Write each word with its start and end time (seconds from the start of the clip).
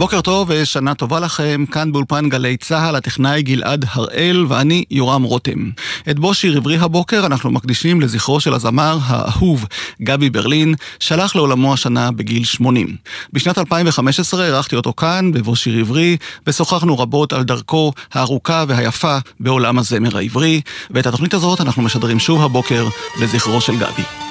בוקר 0.00 0.20
טוב 0.20 0.50
ושנה 0.50 0.94
טובה 0.94 1.20
לכם, 1.20 1.64
כאן 1.72 1.92
באולפן 1.92 2.28
גלי 2.28 2.56
צה"ל, 2.56 2.96
הטכנאי 2.96 3.42
גלעד 3.42 3.84
הראל 3.88 4.46
ואני 4.48 4.84
יורם 4.90 5.22
רותם. 5.22 5.70
את 6.10 6.18
בו 6.18 6.34
שיר 6.34 6.56
עברי 6.56 6.76
הבוקר 6.78 7.26
אנחנו 7.26 7.50
מקדישים 7.50 8.00
לזכרו 8.00 8.40
של 8.40 8.54
הזמר 8.54 8.98
האהוב 9.02 9.66
גבי 10.02 10.30
ברלין, 10.30 10.74
שהלך 11.00 11.36
לעולמו 11.36 11.72
השנה 11.72 12.10
בגיל 12.10 12.44
80. 12.44 12.96
בשנת 13.32 13.58
2015 13.58 14.44
אירחתי 14.44 14.76
אותו 14.76 14.92
כאן, 14.92 15.32
בבו 15.32 15.56
שיר 15.56 15.78
עברי, 15.78 16.16
ושוחחנו 16.46 16.98
רבות 16.98 17.32
על 17.32 17.42
דרכו 17.42 17.92
הארוכה 18.12 18.64
והיפה 18.68 19.18
בעולם 19.40 19.78
הזמר 19.78 20.16
העברי, 20.16 20.60
ואת 20.90 21.06
התוכנית 21.06 21.34
הזאת 21.34 21.60
אנחנו 21.60 21.82
משדרים 21.82 22.18
שוב 22.18 22.42
הבוקר 22.42 22.88
לזכרו 23.20 23.60
של 23.60 23.76
גבי. 23.76 24.29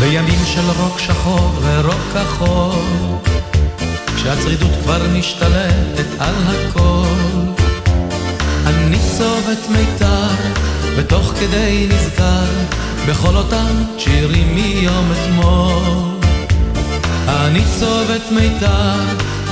בימים 0.00 0.38
של 0.44 0.70
רוק 0.80 0.98
שחור 0.98 1.52
ורוק 1.62 2.00
כחול, 2.14 2.82
כשהצרידות 4.16 4.70
כבר 4.82 5.02
משתלטת 5.18 6.06
על 6.18 6.34
הכל, 6.46 7.52
אני 8.66 8.98
צובט 9.18 9.68
מיתר, 9.70 10.34
ותוך 10.96 11.32
כדי 11.40 11.88
נזכר, 11.90 12.44
בכל 13.08 13.36
אותם 13.36 13.84
שירים 13.98 14.54
מיום 14.54 15.12
אתמול. 15.12 16.18
אני 17.28 17.62
צובט 17.78 18.30
מיתר, 18.30 19.00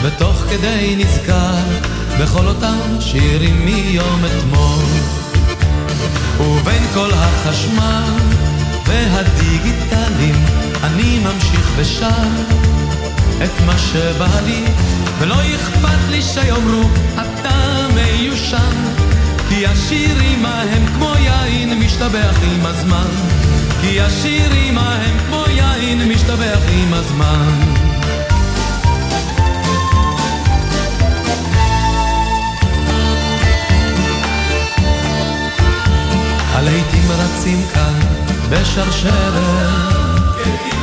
ותוך 0.02 0.36
כדי 0.50 0.96
נזכר, 0.98 1.62
בכל 2.20 2.46
אותם 2.46 2.78
שירים 3.00 3.64
מיום 3.64 4.20
אתמול. 4.24 4.84
ובין 6.40 6.82
כל 6.94 7.10
החשמל 7.12 8.36
והדיגיטליים 8.86 10.44
אני 10.84 11.18
ממשיך 11.18 11.70
ושר 11.76 12.28
את 13.44 13.60
מה 13.66 13.78
שבא 13.78 14.40
לי 14.44 14.64
ולא 15.18 15.34
אכפת 15.34 16.10
לי 16.10 16.22
שיאמרו 16.22 16.88
אתה 17.14 17.86
מיושן 17.94 18.96
כי 19.48 19.66
השירים 19.66 20.46
ההם 20.46 20.86
כמו 20.94 21.12
יין 21.18 21.78
משתבח 21.78 22.36
עם 22.42 22.66
הזמן. 22.66 23.10
כי 23.80 24.00
השירים 24.00 24.78
ההם 24.78 25.18
כמו 25.26 25.44
יין 25.48 26.08
משתבח 26.08 26.60
עם 26.68 26.94
הזמן. 26.94 27.60
הלהיטים 36.54 37.10
רצים 37.10 37.62
כאן 37.74 38.25
בשרשרת 38.50 40.36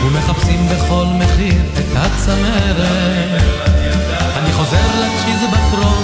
ומחפשים 0.06 0.68
בכל 0.70 1.06
מחיר 1.06 1.62
את 1.80 1.96
הצמרת. 1.96 3.42
אני 4.38 4.54
חוזר 4.54 4.88
לצ'יזבטרון, 5.02 6.04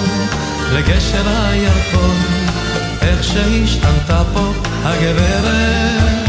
לגשר 0.74 1.24
הירקון 1.28 2.16
איך 3.02 3.24
שהשתנתה 3.24 4.24
פה 4.34 4.52
הגברת. 4.84 6.28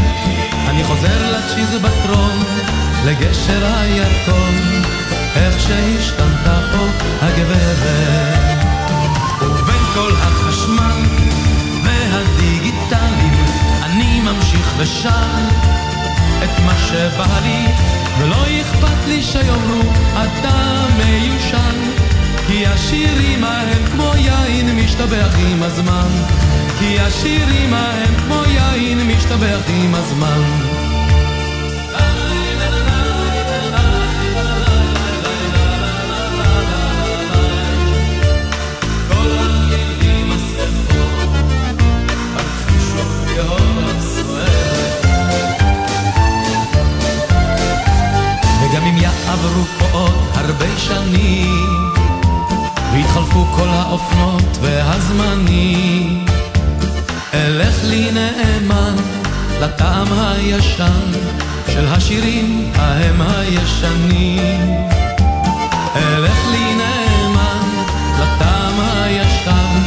אני 0.67 0.83
חוזר 0.83 1.31
לצ'יזבטרון, 1.31 2.43
לגשר 3.05 3.65
הירקון 3.65 4.55
איך 5.35 5.59
שהשתנתה 5.59 6.59
פה 6.71 6.85
הגברת. 7.21 8.61
ובין 9.41 9.83
כל 9.93 10.11
החשמל 10.21 11.20
ושר 14.81 15.37
את 16.43 16.59
מה 16.65 16.75
שבא 16.77 17.39
לי, 17.43 17.65
ולא 18.19 18.45
אכפת 18.61 19.07
לי 19.07 19.23
שיאמרו 19.23 19.81
אתה 20.13 20.85
מיושן, 20.97 21.75
כי 22.47 22.67
השירים 22.67 23.43
ההם 23.43 23.85
כמו 23.91 24.11
יין 24.15 24.75
משתבח 24.75 25.35
עם 25.51 25.63
הזמן, 25.63 26.09
כי 26.79 26.99
השירים 26.99 27.73
ההם 27.73 28.13
כמו 28.25 28.43
יין 28.47 29.07
משתבח 29.07 29.61
עם 29.67 29.95
הזמן. 29.95 30.80
הרבה 50.89 51.05
שנים, 51.05 51.93
ויתחלפו 52.93 53.45
כל 53.55 53.67
האופנות 53.67 54.57
והזמנים, 54.61 56.25
אלך 57.33 57.75
לי 57.83 58.11
נאמן 58.11 58.95
לטעם 59.61 60.07
הישן 60.13 61.11
של 61.73 61.87
השירים 61.87 62.71
ההם 62.75 63.21
הישנים. 63.21 64.75
אלך 65.95 66.37
לי 66.51 66.75
נאמן 66.75 67.83
לטעם 68.19 68.79
הישן 68.79 69.81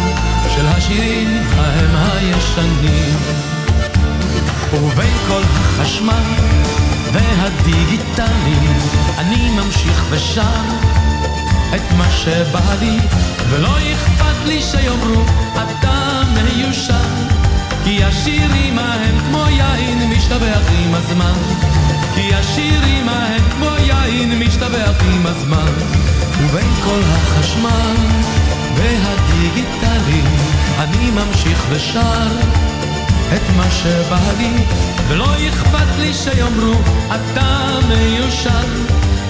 של 0.55 0.67
השירים 0.67 1.43
ההם 1.57 1.97
הישנים. 1.97 3.17
ובין 4.73 5.15
כל 5.29 5.43
החשמל 5.43 6.84
והדיגיטלים 7.15 8.79
אני 9.19 9.51
ממשיך 9.51 10.05
ושר 10.11 10.63
את 11.75 11.93
מה 11.97 12.11
שבא 12.11 12.75
לי 12.81 12.99
ולא 13.51 13.77
אכפת 13.93 14.47
לי 14.47 14.63
שיאמרו 14.63 15.23
אתה 15.55 16.23
מיושן 16.35 17.45
כי 17.85 18.05
השירים 18.05 18.79
ההם 18.79 19.19
כמו 19.19 19.45
יין 19.49 20.11
משתבח 20.11 20.63
עם 20.79 20.95
הזמן. 20.95 21.33
כי 22.15 22.35
השירים 22.35 23.09
ההם 23.09 23.43
כמו 23.51 23.67
יין 23.79 24.39
משתבח 24.39 24.95
עם 25.15 25.27
הזמן. 25.27 25.73
ובין 26.41 26.75
כל 26.85 27.01
החשמל 27.05 27.97
והדיגיטלים 28.77 30.25
אני 30.79 31.11
ממשיך 31.11 31.67
ושר 31.71 32.29
את 33.33 33.57
מה 33.57 33.71
שבא 33.71 34.33
לי, 34.39 34.51
ולא 35.09 35.49
אכפת 35.49 35.99
לי 35.99 36.15
שיאמרו 36.15 36.75
אתה 37.07 37.79
מיושן, 37.89 38.69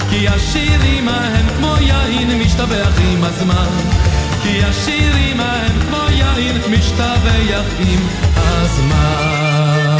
כי 0.09 0.27
השירים 0.27 1.07
ההם 1.07 1.45
כמו 1.57 1.75
יין 1.79 2.41
משתבח 2.41 2.91
עם 3.11 3.23
הזמן, 3.23 3.69
כי 4.43 4.63
השירים 4.63 5.39
ההם 5.39 5.71
כמו 5.81 5.97
יין 6.09 6.57
משתבח 6.71 7.63
עם 7.79 7.99
הזמן. 8.35 9.97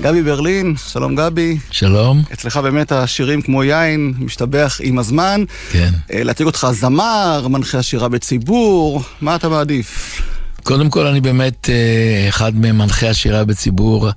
גבי 0.00 0.22
ברלין, 0.22 0.74
שלום 0.92 1.14
גבי. 1.14 1.58
שלום. 1.70 2.22
אצלך 2.32 2.56
באמת 2.56 2.92
השירים 2.92 3.42
כמו 3.42 3.64
יין, 3.64 4.14
משתבח 4.18 4.80
עם 4.82 4.98
הזמן. 4.98 5.44
כן. 5.72 5.90
להציג 6.10 6.46
אותך 6.46 6.66
זמר, 6.70 7.46
מנחה 7.48 7.78
השירה 7.78 8.08
בציבור, 8.08 9.02
מה 9.20 9.36
אתה 9.36 9.48
מעדיף? 9.48 10.20
קודם 10.62 10.90
כל 10.90 11.06
אני 11.06 11.20
באמת 11.20 11.70
אה, 11.70 12.28
אחד 12.28 12.56
ממנחי 12.56 13.08
השירה 13.08 13.44
בציבור 13.44 14.08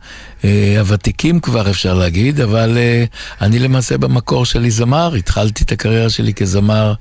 אה, 0.43 0.75
הוותיקים 0.79 1.39
כבר 1.39 1.69
אפשר 1.69 1.93
להגיד, 1.93 2.41
אבל 2.41 2.77
אה, 2.77 3.03
אני 3.41 3.59
למעשה 3.59 3.97
במקור 3.97 4.45
שלי 4.45 4.71
זמר, 4.71 5.13
התחלתי 5.15 5.63
את 5.63 5.71
הקריירה 5.71 6.09
שלי 6.09 6.33
כזמר, 6.33 6.93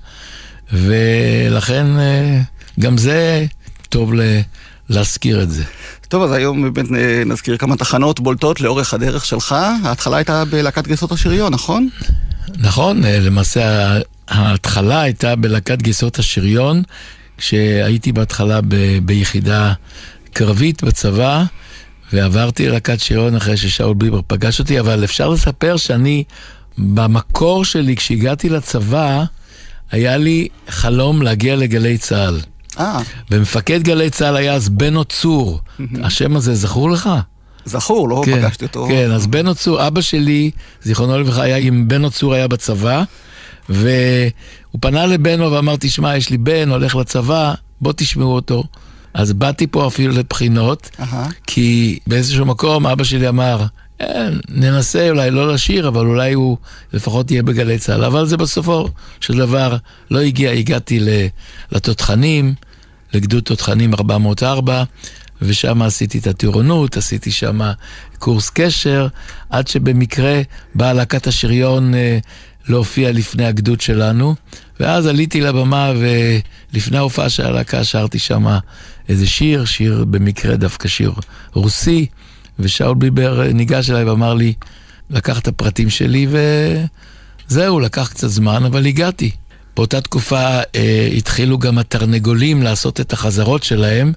ולכן 0.72 1.86
גם 2.80 2.98
זה 2.98 3.46
טוב 3.88 4.12
להזכיר 4.88 5.42
את 5.42 5.50
זה. 5.50 5.62
טוב, 6.08 6.22
אז 6.22 6.32
היום 6.32 6.72
באמת 6.72 6.90
נזכיר 7.26 7.56
כמה 7.56 7.76
תחנות 7.76 8.20
בולטות 8.20 8.60
לאורך 8.60 8.94
הדרך 8.94 9.24
שלך. 9.24 9.56
ההתחלה 9.84 10.16
הייתה 10.16 10.44
בלהקת 10.44 10.86
גייסות 10.86 11.12
השריון, 11.12 11.52
נכון? 11.52 11.88
נכון, 12.58 13.00
למעשה 13.04 13.98
ההתחלה 14.28 15.00
הייתה 15.00 15.36
בלהקת 15.36 15.82
גייסות 15.82 16.18
השריון. 16.18 16.82
כשהייתי 17.42 18.12
בהתחלה 18.12 18.60
ב- 18.60 18.98
ביחידה 19.02 19.72
קרבית 20.32 20.84
בצבא, 20.84 21.44
ועברתי 22.12 22.68
ללהקת 22.68 23.00
שריון 23.00 23.36
אחרי 23.36 23.56
ששאול 23.56 23.94
ביבר 23.94 24.20
פגש 24.26 24.60
אותי, 24.60 24.80
אבל 24.80 25.04
אפשר 25.04 25.28
לספר 25.28 25.76
שאני, 25.76 26.24
במקור 26.78 27.64
שלי, 27.64 27.96
כשהגעתי 27.96 28.48
לצבא, 28.48 29.24
היה 29.90 30.16
לי 30.16 30.48
חלום 30.68 31.22
להגיע 31.22 31.56
לגלי 31.56 31.98
צה"ל. 31.98 32.40
אה, 32.78 33.00
ומפקד 33.30 33.82
גלי 33.82 34.10
צה"ל 34.10 34.36
היה 34.36 34.54
אז 34.54 34.68
בנו 34.68 35.04
צור. 35.04 35.60
השם 36.02 36.36
הזה 36.36 36.54
זכור 36.54 36.90
לך? 36.90 37.10
זכור, 37.64 38.08
לא 38.08 38.22
כן, 38.24 38.42
פגשתי 38.42 38.64
אותו. 38.64 38.86
כן, 38.88 39.10
אז 39.10 39.26
בנו 39.26 39.54
צור, 39.54 39.86
אבא 39.86 40.00
שלי, 40.00 40.50
זיכרונו 40.82 41.18
לברכה, 41.18 41.42
היה 41.42 41.56
עם 41.56 41.88
בנו 41.88 42.10
צור 42.10 42.34
היה 42.34 42.48
בצבא, 42.48 43.02
והוא 43.68 44.80
פנה 44.80 45.06
לבנו 45.06 45.52
ואמר, 45.52 45.76
תשמע, 45.80 46.16
יש 46.16 46.30
לי 46.30 46.38
בן, 46.38 46.68
הולך 46.68 46.96
לצבא, 46.96 47.54
בוא 47.80 47.92
תשמעו 47.96 48.34
אותו. 48.34 48.64
אז 49.14 49.32
באתי 49.32 49.66
פה 49.66 49.86
אפילו 49.86 50.12
לבחינות, 50.14 50.90
אהה. 51.00 51.28
כי 51.46 51.98
באיזשהו 52.06 52.46
מקום 52.46 52.86
אבא 52.86 53.04
שלי 53.04 53.28
אמר, 53.28 53.64
"אה, 54.00 54.28
ננסה 54.48 55.10
אולי 55.10 55.30
לא 55.30 55.52
לשיר, 55.54 55.88
אבל 55.88 56.06
אולי 56.06 56.32
הוא 56.32 56.56
לפחות 56.92 57.30
יהיה 57.30 57.42
בגלי 57.42 57.78
צה"ל. 57.78 58.04
אבל 58.04 58.26
זה 58.26 58.36
בסופו 58.36 58.88
של 59.20 59.36
דבר 59.36 59.76
לא 60.10 60.20
הגיע, 60.20 60.50
הגעתי 60.50 61.00
לתותחנים, 61.72 62.54
לגדוד 63.14 63.42
תותחנים 63.42 63.94
404, 63.94 64.84
ושם 65.42 65.82
עשיתי 65.82 66.18
את 66.18 66.26
הטירונות, 66.26 66.96
עשיתי 66.96 67.30
שם 67.30 67.60
קורס 68.18 68.50
קשר, 68.50 69.08
עד 69.50 69.68
שבמקרה 69.68 70.42
באה 70.74 70.92
להקת 70.92 71.26
השריון 71.26 71.94
אה, 71.94 72.18
להופיע 72.68 73.12
לפני 73.12 73.46
הגדוד 73.46 73.80
שלנו, 73.80 74.34
ואז 74.80 75.06
עליתי 75.06 75.40
לבמה 75.40 75.92
ולפני 76.72 76.98
ההופעה 76.98 77.28
של 77.28 77.46
הלהקה 77.46 77.84
שרתי 77.84 78.18
שם 78.18 78.46
איזה 79.08 79.26
שיר, 79.26 79.64
שיר 79.64 80.04
במקרה 80.10 80.56
דווקא 80.56 80.88
שיר 80.88 81.12
רוסי, 81.52 82.06
ושאול 82.58 82.94
ביבר 82.94 83.42
ניגש 83.52 83.90
אליי 83.90 84.04
ואמר 84.04 84.34
לי, 84.34 84.54
לקח 85.10 85.38
את 85.38 85.48
הפרטים 85.48 85.90
שלי 85.90 86.26
וזהו, 87.48 87.80
לקח 87.80 88.08
קצת 88.08 88.28
זמן, 88.28 88.64
אבל 88.64 88.86
הגעתי. 88.86 89.30
באותה 89.76 90.00
תקופה 90.00 90.60
אה, 90.74 91.08
התחילו 91.16 91.58
גם 91.58 91.78
התרנגולים 91.78 92.62
לעשות 92.62 93.00
את 93.00 93.12
החזרות 93.12 93.62
שלהם, 93.62 94.12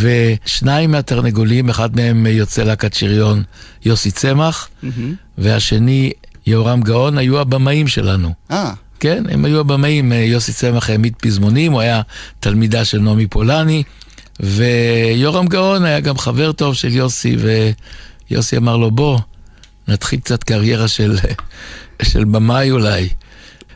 ושניים 0.00 0.90
מהתרנגולים, 0.90 1.68
אחד 1.68 1.96
מהם 1.96 2.26
יוצא 2.26 2.62
להקת 2.62 2.94
שריון 2.94 3.42
יוסי 3.84 4.10
צמח, 4.10 4.68
והשני 5.38 6.12
יהורם 6.46 6.80
גאון, 6.80 7.18
היו 7.18 7.40
הבמאים 7.40 7.88
שלנו. 7.88 8.32
אה, 8.50 8.72
כן, 9.00 9.24
הם 9.30 9.44
היו 9.44 9.60
הבמאים, 9.60 10.12
אה, 10.12 10.16
יוסי 10.16 10.52
צמח 10.52 10.90
העמיד 10.90 11.14
פזמונים, 11.20 11.72
הוא 11.72 11.80
היה 11.80 12.02
תלמידה 12.40 12.84
של 12.84 13.00
נעמי 13.00 13.26
פולני, 13.26 13.82
ויורם 14.40 15.46
גאון 15.46 15.84
היה 15.84 16.00
גם 16.00 16.18
חבר 16.18 16.52
טוב 16.52 16.74
של 16.74 16.92
יוסי, 16.92 17.36
ויוסי 18.30 18.56
אמר 18.56 18.76
לו, 18.76 18.90
בוא, 18.90 19.18
נתחיל 19.88 20.20
קצת 20.20 20.44
קריירה 20.44 20.88
של, 20.88 21.18
של 22.02 22.24
במאי 22.24 22.70
אולי. 22.70 23.08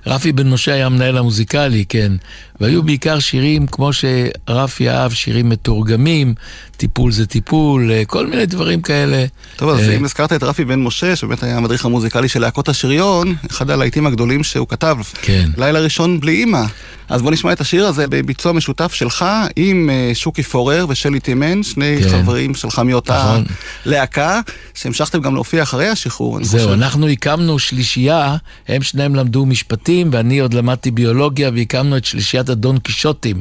רפי 0.06 0.32
בן 0.32 0.50
משה 0.50 0.74
היה 0.74 0.86
המנהל 0.86 1.18
המוזיקלי, 1.18 1.84
כן. 1.88 2.12
והיו 2.60 2.82
בעיקר 2.82 3.18
שירים 3.18 3.66
כמו 3.66 3.90
שרפי 3.92 4.90
אהב, 4.90 5.12
שירים 5.12 5.48
מתורגמים, 5.48 6.34
טיפול 6.76 7.12
זה 7.12 7.26
טיפול, 7.26 7.92
אה, 7.92 8.02
כל 8.06 8.26
מיני 8.26 8.46
דברים 8.46 8.82
כאלה. 8.82 9.24
טוב, 9.56 9.70
אז 9.70 9.80
אה, 9.80 9.96
אם 9.96 10.04
הזכרת 10.04 10.32
את 10.32 10.42
רפי 10.42 10.64
בן 10.64 10.82
משה, 10.82 11.16
שבאמת 11.16 11.42
היה 11.42 11.56
המדריך 11.56 11.84
המוזיקלי 11.84 12.28
של 12.28 12.40
להקות 12.40 12.68
השריון, 12.68 13.34
אחד 13.50 13.70
הלהיטים 13.70 14.06
הגדולים 14.06 14.44
שהוא 14.44 14.68
כתב, 14.68 14.96
כן. 15.22 15.50
לילה 15.56 15.80
ראשון 15.80 16.20
בלי 16.20 16.32
אימא. 16.32 16.62
אז 17.08 17.22
בוא 17.22 17.30
נשמע 17.30 17.52
את 17.52 17.60
השיר 17.60 17.86
הזה 17.86 18.06
בביצוע 18.06 18.52
משותף 18.52 18.94
שלך 18.94 19.24
עם 19.56 19.90
אה, 19.90 20.10
שוקי 20.14 20.42
פורר 20.42 20.86
ושלי 20.88 21.20
טימן, 21.20 21.62
שני 21.62 21.96
כן. 22.02 22.08
חברים 22.08 22.54
שלך 22.54 22.78
מאותה 22.78 23.18
נכון. 23.18 23.44
להקה, 23.86 24.40
שהמשכתם 24.74 25.20
גם 25.20 25.34
להופיע 25.34 25.62
אחרי 25.62 25.88
השחרור, 25.88 26.36
אני 26.36 26.44
זהו, 26.44 26.60
חושב. 26.60 26.72
אנחנו 26.72 27.08
הקמנו 27.08 27.58
שלישייה, 27.58 28.36
הם 28.68 28.82
שניהם 28.82 29.14
למדו 29.14 29.46
משפטים 29.46 30.08
ואני 30.12 30.38
עוד 30.38 30.54
למדתי 30.54 30.90
ביולוגיה 30.90 31.50
והקמנו 31.54 31.96
את 31.96 32.04
שלישיית 32.04 32.48
הדון 32.48 32.78
קישוטים. 32.78 33.40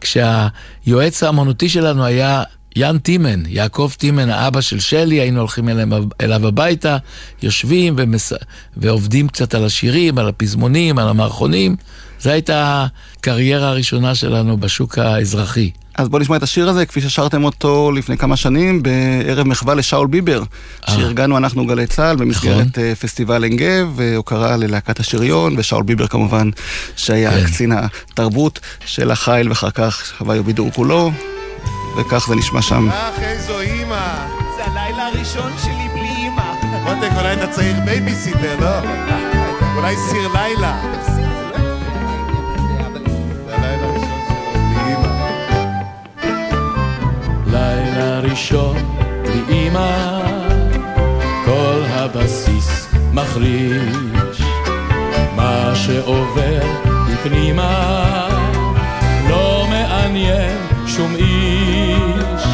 כשהיועץ 0.00 1.22
האמנותי 1.22 1.68
שלנו 1.68 2.04
היה 2.04 2.42
יאן 2.76 2.98
טימן, 2.98 3.42
יעקב 3.48 3.90
טימן, 3.98 4.30
האבא 4.30 4.60
של 4.60 4.80
שלי, 4.80 5.20
היינו 5.20 5.40
הולכים 5.40 5.68
אליו, 5.68 6.04
אליו 6.20 6.46
הביתה, 6.46 6.96
יושבים 7.42 7.94
ומס... 7.98 8.32
ועובדים 8.76 9.28
קצת 9.28 9.54
על 9.54 9.64
השירים, 9.64 10.18
על 10.18 10.28
הפזמונים, 10.28 10.98
על 10.98 11.08
המערכונים. 11.08 11.76
זו 12.20 12.30
הייתה 12.30 12.86
הקריירה 13.18 13.68
הראשונה 13.68 14.14
שלנו 14.14 14.56
בשוק 14.56 14.98
האזרחי. 14.98 15.70
אז 15.94 16.08
בוא 16.08 16.18
נשמע 16.18 16.36
את 16.36 16.42
השיר 16.42 16.68
הזה, 16.68 16.86
כפי 16.86 17.00
ששרתם 17.00 17.44
אותו 17.44 17.92
לפני 17.92 18.16
כמה 18.16 18.36
שנים, 18.36 18.82
בערב 18.82 19.46
מחווה 19.46 19.74
לשאול 19.74 20.06
ביבר, 20.06 20.42
אה. 20.88 20.94
שארגנו 20.94 21.36
אנחנו 21.36 21.66
גלי 21.66 21.86
צה"ל 21.86 22.16
במסגרת 22.16 22.66
נכון. 22.78 22.84
אה, 22.84 22.94
פסטיבל 22.94 23.44
עין 23.44 23.56
גב, 23.56 23.92
והוקרה 23.96 24.56
ללהקת 24.56 25.00
השריון, 25.00 25.54
ושאול 25.58 25.82
ביבר 25.82 26.06
כמובן, 26.06 26.50
שהיה 26.96 27.30
כן. 27.30 27.46
קצין 27.46 27.72
התרבות 27.72 28.60
של 28.86 29.10
החיל, 29.10 29.48
ואחר 29.48 29.70
כך 29.70 30.12
הוואי 30.18 30.38
ובידור 30.38 30.70
כולו, 30.72 31.12
וכך 31.96 32.26
זה 32.28 32.34
נשמע 32.34 32.62
שם. 32.62 32.88
אך 32.90 33.18
איזו 33.22 33.60
אימא! 33.60 34.26
זה 34.56 34.64
הלילה 34.64 35.06
הראשון 35.06 35.52
שלי 35.64 35.88
בלי 35.92 36.08
אימא. 36.08 36.52
מותק, 36.84 37.10
אולי 37.16 37.32
אתה 37.32 37.46
צריך 37.46 37.76
בייביסיטר, 37.84 38.56
לא? 38.60 38.90
אולי 39.76 39.96
סיר 39.96 40.28
לילה. 40.28 40.80
אימא. 44.86 45.28
לילה 47.46 48.20
ראשון 48.20 48.76
בלי 49.22 49.68
אמא, 49.68 50.20
כל 51.44 51.82
הבסיס 51.88 52.88
מחריש. 53.12 54.42
מה 55.36 55.72
שעובר 55.74 56.60
בפנימה 57.08 58.28
לא 59.28 59.66
מעניין 59.70 60.73
שום 60.96 61.14
איש. 61.16 62.44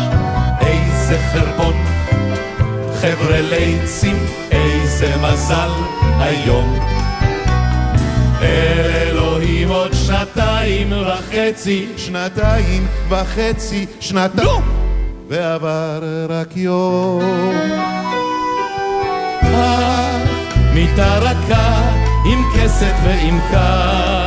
איזה 0.61 1.19
חרבון, 1.33 1.75
חבר'ה 3.01 3.41
ליצים, 3.41 4.17
איזה 4.51 5.15
מזל 5.17 5.71
היום. 6.19 6.79
אל 8.43 8.91
אלוהים 8.95 9.69
עוד 9.69 9.93
שנתיים 9.93 10.93
וחצי 10.93 11.87
שנתיים 11.97 12.87
וחצי, 13.09 13.87
שנתיים. 14.01 14.49
נו! 14.49 14.61
ועבר 15.29 16.03
רק 16.29 16.57
יום. 16.57 17.23
מיטה 20.75 21.19
רכה 21.19 21.93
עם 22.25 22.43
כסת 22.55 22.95
ועם 23.05 23.39
קר, 23.51 24.20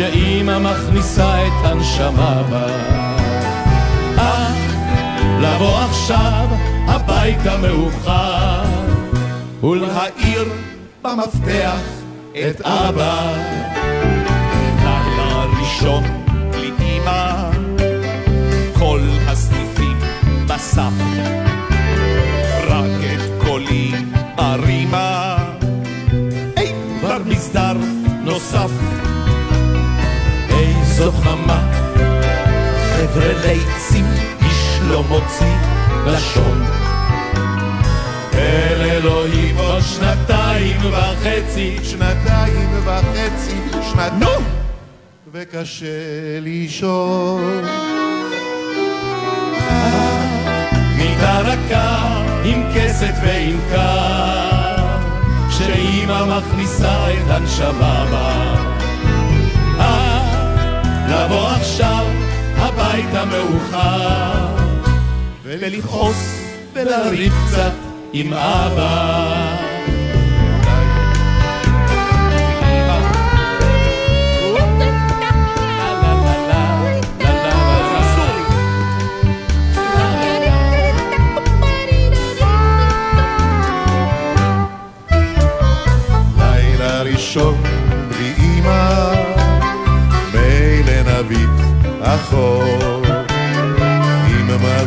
שאימא 0.00 0.58
מכניסה 0.58 1.46
את 1.46 1.64
הנשמה 1.64 2.42
בה. 2.50 2.66
אה, 4.18 4.48
לבוא 5.40 5.78
עכשיו 5.78 6.48
הביתה 6.86 7.56
מאוחר, 7.56 8.62
ולהאיר 9.62 10.44
במפתח 11.02 11.80
את 12.32 12.60
אבא. 12.60 13.32
לילה 14.82 15.44
ראשון 15.60 16.04
בלי 16.50 16.70
אימא, 16.80 17.50
כל 18.78 19.00
הסניפים 19.26 19.98
בסף. 20.46 20.92
רק 22.68 23.00
את 23.14 23.44
קולי 23.46 23.92
הרימה, 24.36 25.36
היי, 26.56 26.74
כבר 27.00 27.18
מסדר 27.26 27.76
נוסף. 28.24 29.09
איזו 31.00 31.12
חמה, 31.12 31.72
חבר'ה 32.96 33.32
ליצים, 33.46 34.04
איש 34.42 34.78
לא 34.88 35.02
מוציא 35.02 35.56
לשון. 36.06 36.64
אל 38.34 38.80
אלוהים 38.80 39.56
עוד 39.58 39.82
שנתיים 39.82 40.76
וחצי. 40.92 41.76
שנתיים 41.82 42.68
וחצי, 42.84 43.56
שנתיים. 43.92 44.44
וקשה 45.32 45.86
לישון. 46.40 47.64
מיטה 50.96 51.40
רכה 51.40 52.22
עם 52.44 52.62
כסת 52.74 53.14
ועם 53.22 53.58
קר, 53.70 54.86
שאימא 55.50 56.38
מכניסה 56.38 57.12
את 57.12 57.30
הנשמה 57.30 58.06
בה. 58.10 58.69
לבוא 61.24 61.48
עכשיו 61.48 62.06
הביתה 62.56 63.24
מאוחר, 63.24 64.46
ולכעוס 65.42 66.40
ולריב 66.72 67.32
קצת 67.46 67.72
עם 68.12 68.32
אבא. 68.34 69.69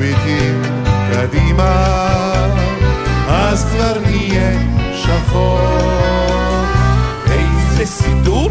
מביטים 0.04 0.62
קדימה, 1.12 1.96
אז 3.30 3.66
כבר 3.66 4.00
נהיה 4.06 4.52
שחור. 4.94 5.60
איזה 7.32 7.86
סידור? 7.86 8.50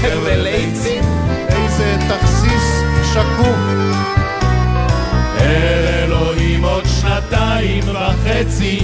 חבל 0.00 0.46
עצים? 0.46 1.04
איזה 1.48 1.96
תכסיס 2.08 2.82
שקוף. 3.12 3.58
אל 5.40 5.86
אלוהים 6.04 6.64
עוד 6.64 6.84
שנתיים 7.00 7.84
וחצי. 7.88 8.80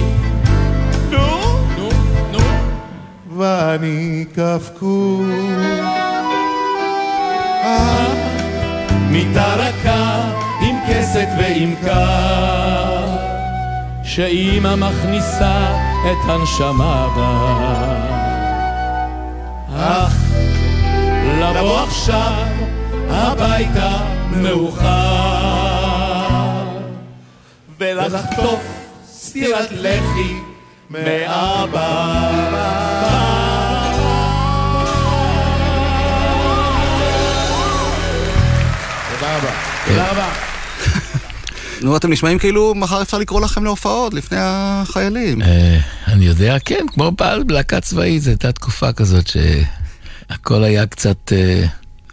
נו? 1.09 1.39
נו? 1.77 1.89
נו? 2.31 2.39
ואני 3.37 4.25
קפקוף. 4.35 5.25
אה? 7.63 8.05
מיטה 9.09 9.55
רכה 9.55 10.04
כסת 11.15 11.27
ועם 11.37 11.75
קר, 11.85 13.07
שאימא 14.03 14.75
מכניסה 14.75 15.67
את 16.05 16.29
הנשמה 16.29 17.07
בה. 17.15 17.31
אך 19.77 20.13
לבוא 21.39 21.79
עכשיו 21.79 22.45
הביתה 23.09 23.91
מאוחר, 24.31 24.85
ולחטוף 27.79 28.63
סטירת 29.07 29.71
לחי 29.71 30.33
מאבא. 30.89 32.25
תודה 39.11 39.37
רבה. 39.37 39.51
תודה 39.85 40.11
רבה. 40.11 40.44
נו, 41.85 41.97
אתם 41.97 42.11
נשמעים 42.11 42.39
כאילו 42.39 42.75
מחר 42.75 43.01
אפשר 43.01 43.17
לקרוא 43.17 43.41
לכם 43.41 43.63
להופעות 43.63 44.13
לפני 44.13 44.37
החיילים. 44.41 45.41
אה, 45.41 45.79
אני 46.07 46.25
יודע, 46.25 46.57
כן, 46.65 46.85
כמו 46.93 47.11
בעל 47.11 47.43
להקה 47.49 47.79
צבאית, 47.79 48.21
זו 48.21 48.29
הייתה 48.29 48.51
תקופה 48.51 48.93
כזאת 48.93 49.27
שהכל 49.27 50.63
היה 50.63 50.85
קצת... 50.85 51.33
אה, 51.33 51.65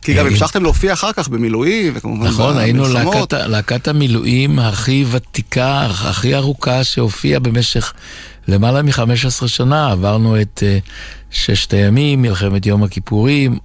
כי 0.02 0.14
גם 0.14 0.24
אה, 0.24 0.30
המשכתם 0.30 0.62
להופיע 0.62 0.92
אחר 0.92 1.12
כך 1.12 1.28
במילואים, 1.28 1.92
וכמובן 1.96 2.26
נכון, 2.26 2.58
היינו. 2.58 2.88
להקת, 2.88 3.32
להקת 3.32 3.88
המילואים 3.88 4.58
הכי 4.58 5.04
ותיקה, 5.10 5.80
הכי 5.80 6.34
ארוכה 6.34 6.84
שהופיעה 6.84 7.40
במשך 7.40 7.92
למעלה 8.48 8.82
מ-15 8.82 9.46
שנה. 9.46 9.90
עברנו 9.92 10.40
את 10.40 10.62
ששת 11.30 11.72
הימים, 11.72 12.22
מלחמת 12.22 12.66
יום 12.66 12.82
הכיפורים, 12.82 13.58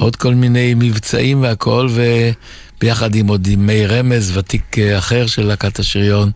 עוד 0.00 0.16
כל 0.16 0.34
מיני 0.34 0.74
מבצעים 0.76 1.42
והכל, 1.42 1.88
וביחד 1.90 3.14
עם 3.14 3.28
עוד 3.28 3.46
עם 3.50 3.66
מאיר 3.66 3.98
רמז, 3.98 4.36
ותיק 4.36 4.62
uh, 4.74 4.98
אחר 4.98 5.26
של 5.26 5.46
להקת 5.46 5.78
השריון. 5.78 6.30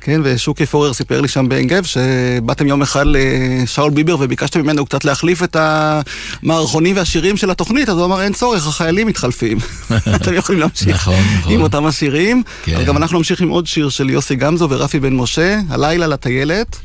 כן, 0.00 0.20
ושוקי 0.24 0.66
פורר 0.66 0.92
סיפר 0.92 1.20
לי 1.20 1.28
שם 1.28 1.48
בעין 1.48 1.66
גב 1.66 1.84
שבאתם 1.84 2.66
יום 2.66 2.82
אחד 2.82 3.04
לשאול 3.06 3.90
ביבר 3.90 4.16
וביקשתם 4.20 4.62
ממנו 4.62 4.86
קצת 4.86 5.04
להחליף 5.04 5.42
את 5.42 5.56
המערכונים 5.60 6.96
והשירים 6.96 7.36
של 7.36 7.50
התוכנית, 7.50 7.88
אז 7.88 7.96
הוא 7.96 8.04
אמר 8.04 8.22
אין 8.22 8.32
צורך, 8.32 8.66
החיילים 8.66 9.06
מתחלפים. 9.06 9.58
אתם 10.16 10.34
יכולים 10.34 10.60
להמשיך 10.60 10.88
נכון, 10.88 11.24
נכון. 11.38 11.52
עם 11.52 11.60
אותם 11.62 11.86
השירים. 11.86 12.42
כן. 12.64 12.76
אז 12.76 12.84
גם 12.84 12.96
אנחנו 12.96 13.18
נמשיך 13.18 13.40
עם 13.40 13.48
עוד 13.48 13.66
שיר 13.66 13.88
של 13.88 14.10
יוסי 14.10 14.36
גמזו 14.36 14.66
ורפי 14.70 15.00
בן 15.00 15.16
משה, 15.16 15.60
הלילה 15.68 16.06
לטיילת. 16.06 16.76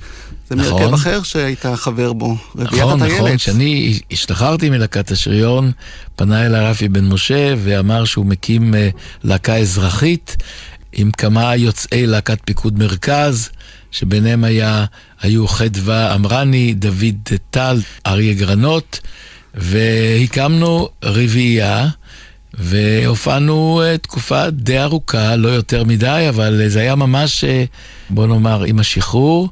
זה 0.56 0.62
נכון. 0.62 0.82
מהרכב 0.82 0.94
אחר 0.94 1.24
שהיית 1.24 1.66
חבר 1.76 2.14
בו, 2.14 2.36
רביעיית 2.56 2.86
נכון, 2.86 3.02
הטיילת. 3.02 3.22
נכון, 3.22 3.38
כשאני 3.38 4.00
השתחררתי 4.12 4.70
מלהקת 4.70 5.12
השריון, 5.12 5.72
פנה 6.16 6.46
אליי 6.46 6.66
רפי 6.66 6.90
בן 6.90 7.06
משה 7.06 7.54
ואמר 7.64 8.06
שהוא 8.06 8.26
מקים 8.26 8.76
אה, 8.76 8.90
להקה 9.24 9.58
אזרחית 9.58 10.38
עם 10.94 11.12
כמה 11.12 11.56
יוצאי 11.56 12.08
להקת 12.08 12.40
פיקוד 12.46 12.80
מרכז, 12.80 13.50
שביניהם 13.92 14.44
היה, 14.44 14.86
היו 15.22 15.48
חדווה 15.48 16.16
אמרני, 16.16 16.74
דוד 16.74 17.30
טל, 17.50 17.82
אריה 18.06 18.34
גרנות, 18.34 19.00
והקמנו 19.54 20.90
רביעייה. 21.04 21.88
והופענו 22.58 23.82
אה, 23.84 23.98
תקופה 23.98 24.50
די 24.50 24.80
ארוכה, 24.80 25.36
לא 25.36 25.48
יותר 25.50 25.84
מדי, 25.84 26.26
אבל 26.30 26.64
זה 26.68 26.80
היה 26.80 26.96
ממש, 26.96 27.44
אה, 27.44 27.64
בוא 28.10 28.28
נאמר, 28.28 28.64
עם 28.64 28.80
השחרור. 28.80 29.50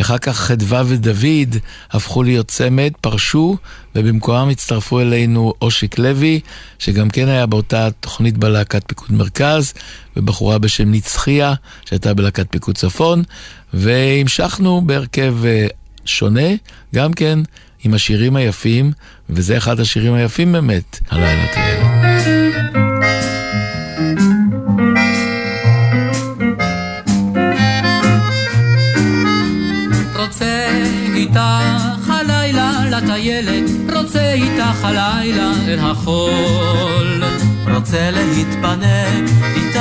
אחר 0.00 0.18
כך 0.18 0.36
חדווה 0.36 0.82
ודוד 0.86 1.56
הפכו 1.90 2.22
להיות 2.22 2.48
צמד, 2.48 2.90
פרשו, 3.00 3.56
ובמקומם 3.94 4.48
הצטרפו 4.48 5.00
אלינו 5.00 5.54
אושיק 5.62 5.98
לוי, 5.98 6.40
שגם 6.78 7.10
כן 7.10 7.28
היה 7.28 7.46
באותה 7.46 7.88
תוכנית 8.00 8.38
בלהקת 8.38 8.82
פיקוד 8.86 9.12
מרכז, 9.12 9.74
ובחורה 10.16 10.58
בשם 10.58 10.92
נצחיה, 10.92 11.54
שהייתה 11.84 12.14
בלהקת 12.14 12.46
פיקוד 12.50 12.76
צפון, 12.76 13.22
והמשכנו 13.74 14.82
בהרכב 14.86 15.34
אה, 15.44 15.66
שונה, 16.04 16.48
גם 16.94 17.12
כן 17.12 17.38
עם 17.84 17.94
השירים 17.94 18.36
היפים, 18.36 18.92
וזה 19.30 19.56
אחד 19.56 19.80
השירים 19.80 20.14
היפים 20.14 20.52
באמת, 20.52 20.98
הלילה 21.10 21.46
תהיה. 21.52 22.87
איתך 31.38 32.10
הלילה 32.10 32.72
לטיילת, 32.90 33.70
רוצה 33.96 34.32
איתך 34.32 34.84
הלילה 34.84 35.52
אל 35.68 35.78
החול. 35.78 37.22
רוצה 37.74 38.10
להתפנק 38.10 39.30
איתך 39.56 39.80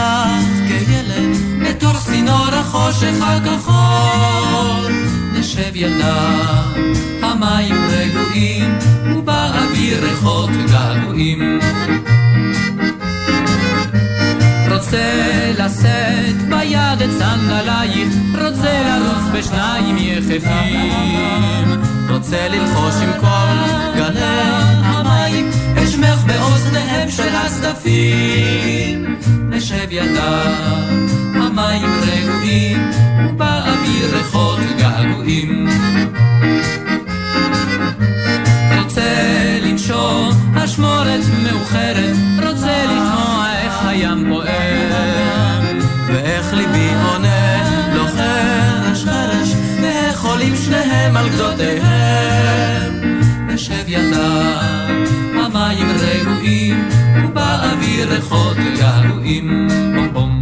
כילד, 0.68 1.38
בתור 1.62 1.94
צינור 2.06 2.48
החושך 2.52 3.16
הכחול. 3.22 4.92
נשב 5.34 5.76
ידם, 5.76 6.94
המים 7.22 7.76
רגועים, 7.90 8.78
ובאוויר 9.16 10.04
ריחות 10.04 10.50
געגועים. 10.72 11.60
רוצה 14.72 15.52
לשאת 15.58 16.17
את 17.08 17.12
סנדלייך, 17.12 18.14
רוצה 18.34 18.82
לרוץ 18.84 19.24
בשניים 19.34 19.98
יחפים. 19.98 21.82
רוצה 22.10 22.48
ללחוש 22.48 22.96
עם 23.02 23.12
כל 23.20 23.76
גלי 23.96 24.24
המים, 24.84 25.50
את 25.78 25.90
שמך 25.90 26.24
באוזניהם 26.28 27.10
של 27.10 27.36
הצדפים. 27.36 29.18
נשב 29.50 29.88
ידם, 29.92 31.08
המים 31.36 31.86
רגועים, 32.02 32.92
ובאוויר 33.30 34.18
ריחות 34.18 34.60
געגועים. 34.78 35.68
רוצה 38.84 39.60
לנשום 39.62 40.30
אשמורת 40.56 41.22
מאוחרת, 41.44 42.16
רוצה 42.48 42.86
לשמוע 42.86 43.48
איך 43.64 43.86
הים 43.86 44.30
פועם, 44.30 45.27
ואיך 46.48 46.60
ליבי 46.60 46.94
עונה 47.04 47.94
לו 47.94 48.08
חרש 48.08 49.04
חרש, 49.04 49.54
ואיך 49.82 50.24
עולים 50.24 50.56
שניהם 50.56 51.18
על 51.18 51.30
גדותיהם. 51.30 53.22
נשב 53.48 53.84
ידם, 53.88 55.04
המים 55.34 55.88
רגועים, 56.00 56.90
ובאוויר 57.24 58.14
ריחות 58.14 58.58
געגועים. 58.80 59.68
בום 59.96 60.14
בום 60.14 60.37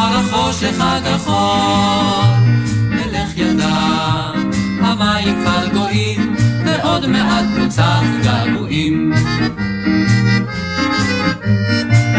צינור 0.00 0.18
החושך 0.18 0.80
הכחול. 0.80 2.24
נלך 2.90 3.36
ידם, 3.36 4.50
המים 4.80 5.34
כבר 5.42 5.66
גויים, 5.72 6.36
ועוד 6.64 7.06
מעט 7.06 7.44
נוצח 7.58 8.02
געגועים. 8.22 9.12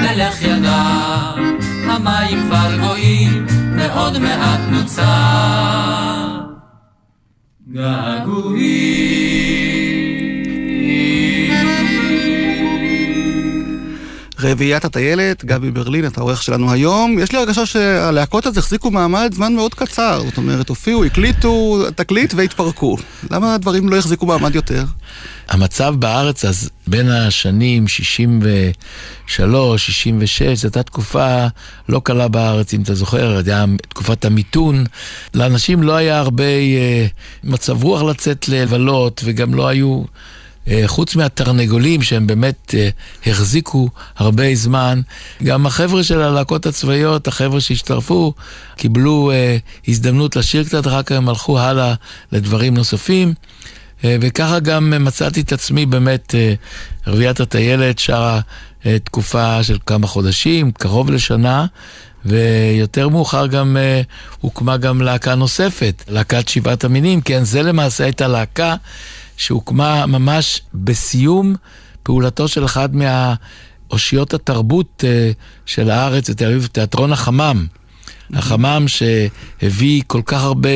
נלך 0.02 0.42
ידם, 0.42 1.58
המים 1.90 2.42
כבר 2.48 2.78
גויים, 2.80 3.46
ועוד 3.78 4.18
מעט 4.20 4.60
נוצח 4.72 5.06
געגועים. 7.74 9.31
רביעיית 14.42 14.86
הטיילת, 14.86 15.46
גבי 15.46 15.72
ברלין, 15.72 16.06
אתה 16.06 16.22
העורך 16.22 16.44
שלנו 16.44 16.72
היום. 16.72 17.20
יש 17.20 17.32
לי 17.32 17.38
הרגשה 17.38 17.66
שהלהקות 17.66 18.46
הזה 18.46 18.60
החזיקו 18.60 18.92
מעמד 18.92 19.34
זמן 19.34 19.54
מאוד 19.54 19.74
קצר. 19.74 20.22
זאת 20.26 20.38
אומרת, 20.38 20.70
הופיעו, 20.70 21.06
הקליטו 21.06 21.84
תקליט 21.96 22.34
והתפרקו. 22.34 22.98
למה 23.32 23.56
הדברים 23.56 23.90
לא 23.90 23.98
החזיקו 23.98 24.26
מעמד 24.26 24.56
יותר? 24.56 24.84
המצב 25.50 25.96
בארץ 26.00 26.46
אז 26.46 26.70
בין 26.88 27.10
השנים 27.10 27.88
63, 27.88 29.86
66, 29.86 30.58
זו 30.58 30.68
הייתה 30.68 30.84
תקופה 30.84 31.48
לא 31.90 32.02
קלה 32.04 32.28
בארץ, 32.28 32.74
אם 32.74 32.82
אתה 32.82 32.96
זוכר, 32.96 33.30
זו 33.30 33.36
הייתה 33.36 33.66
תקופת 33.90 34.26
המיתון. 34.26 34.86
לאנשים 35.34 35.84
לא 35.84 35.96
היה 35.96 36.20
הרבה 36.20 36.44
אה, 36.44 37.06
מצב 37.44 37.84
רוח 37.84 38.02
לצאת 38.02 38.50
לבלות, 38.50 39.22
וגם 39.26 39.54
לא 39.54 39.68
היו... 39.68 40.04
אה, 40.68 40.84
חוץ 40.88 41.16
מהתרנגולים 41.16 42.02
שהם 42.02 42.28
באמת 42.28 42.76
אה, 42.78 42.90
החזיקו 43.26 43.90
הרבה 44.18 44.56
זמן, 44.56 45.02
גם 45.44 45.66
החבר'ה 45.66 46.04
של 46.04 46.22
הלהקות 46.22 46.66
הצבאיות, 46.66 47.28
החבר'ה 47.28 47.62
שהשתרפו, 47.62 48.34
קיבלו 48.76 49.32
אה, 49.32 49.58
הזדמנות 49.88 50.36
לשיר 50.36 50.64
קצת, 50.64 50.88
אחר 50.88 51.04
כך 51.04 51.16
הם 51.16 51.30
הלכו 51.30 51.60
הלאה 51.60 51.94
לדברים 52.32 52.74
נוספים. 52.74 53.34
וככה 54.04 54.60
גם 54.60 54.94
מצאתי 55.06 55.42
את 55.42 55.54
עצמי 55.54 55.86
באמת, 55.86 56.36
רביעיית 57.08 57.40
הטיילת 57.40 58.00
שרה 58.00 58.40
תקופה 59.04 59.64
של 59.64 59.78
כמה 59.86 60.08
חודשים, 60.08 60.72
קרוב 60.72 61.12
לשנה, 61.12 61.66
ויותר 62.26 63.10
מאוחר 63.10 63.48
גם 63.48 63.78
הוקמה 64.40 64.78
גם 64.78 65.02
להקה 65.02 65.36
נוספת, 65.36 66.04
להקת 66.08 66.48
שבעת 66.48 66.84
המינים, 66.84 67.22
כן, 67.22 67.44
זה 67.44 67.64
למעשה 67.64 68.04
הייתה 68.04 68.28
להקה 68.28 68.76
שהוקמה 69.42 70.06
ממש 70.06 70.62
בסיום 70.74 71.56
פעולתו 72.04 72.48
של 72.48 72.66
אחד 72.66 72.90
מאושיות 72.96 74.34
התרבות 74.34 75.04
אה, 75.08 75.32
של 75.66 75.90
הארץ, 75.90 76.30
בתל 76.30 76.46
אביב, 76.46 76.70
תיאטרון 76.72 77.14
החמם. 77.14 77.66
החמם 78.34 78.86
שהביא 78.88 80.02
כל 80.08 80.22
כך 80.26 80.44
הרבה 80.44 80.70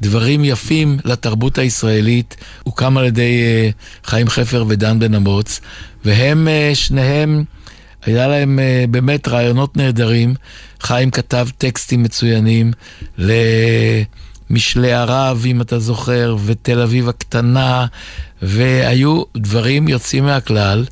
דברים 0.00 0.44
יפים 0.44 0.98
לתרבות 1.04 1.58
הישראלית, 1.58 2.36
הוקם 2.62 2.98
על 2.98 3.04
ידי 3.04 3.42
אה, 3.42 3.70
חיים 4.04 4.28
חפר 4.28 4.64
ודן 4.68 4.98
בן 4.98 5.14
אמוץ, 5.14 5.60
והם 6.04 6.48
אה, 6.48 6.70
שניהם, 6.74 7.44
היה 8.06 8.28
להם 8.28 8.58
באמת 8.90 9.28
רעיונות 9.28 9.76
נהדרים. 9.76 10.34
חיים 10.80 11.10
כתב 11.10 11.48
טקסטים 11.58 12.02
מצוינים 12.02 12.72
ל... 13.18 13.32
משלי 14.50 14.92
ערב, 14.92 15.42
אם 15.46 15.60
אתה 15.60 15.78
זוכר, 15.78 16.36
ותל 16.44 16.80
אביב 16.80 17.08
הקטנה, 17.08 17.86
והיו 18.42 19.22
דברים 19.36 19.88
יוצאים 19.88 20.24
מהכלל, 20.24 20.84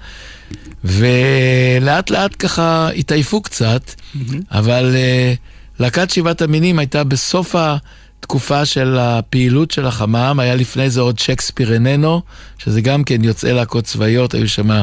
ולאט 0.85 2.11
לאט 2.11 2.37
ככה 2.39 2.89
התעייפו 2.89 3.43
קצת, 3.43 3.91
mm-hmm. 3.91 4.35
אבל 4.51 4.95
uh, 4.95 5.81
להקת 5.81 6.11
שבעת 6.11 6.43
המינים 6.43 6.79
הייתה 6.79 7.05
בסוף 7.05 7.55
ה... 7.55 7.77
תקופה 8.26 8.64
של 8.64 8.99
הפעילות 8.99 9.71
של 9.71 9.87
החמם, 9.87 10.37
היה 10.40 10.54
לפני 10.54 10.90
זה 10.90 11.00
עוד 11.00 11.18
שייקספיר 11.18 11.73
איננו, 11.73 12.23
שזה 12.59 12.80
גם 12.80 13.04
כן 13.04 13.25
יוצאי 13.25 13.52
להקות 13.52 13.85
צבאיות, 13.85 14.35
היו 14.35 14.49
שם 14.49 14.83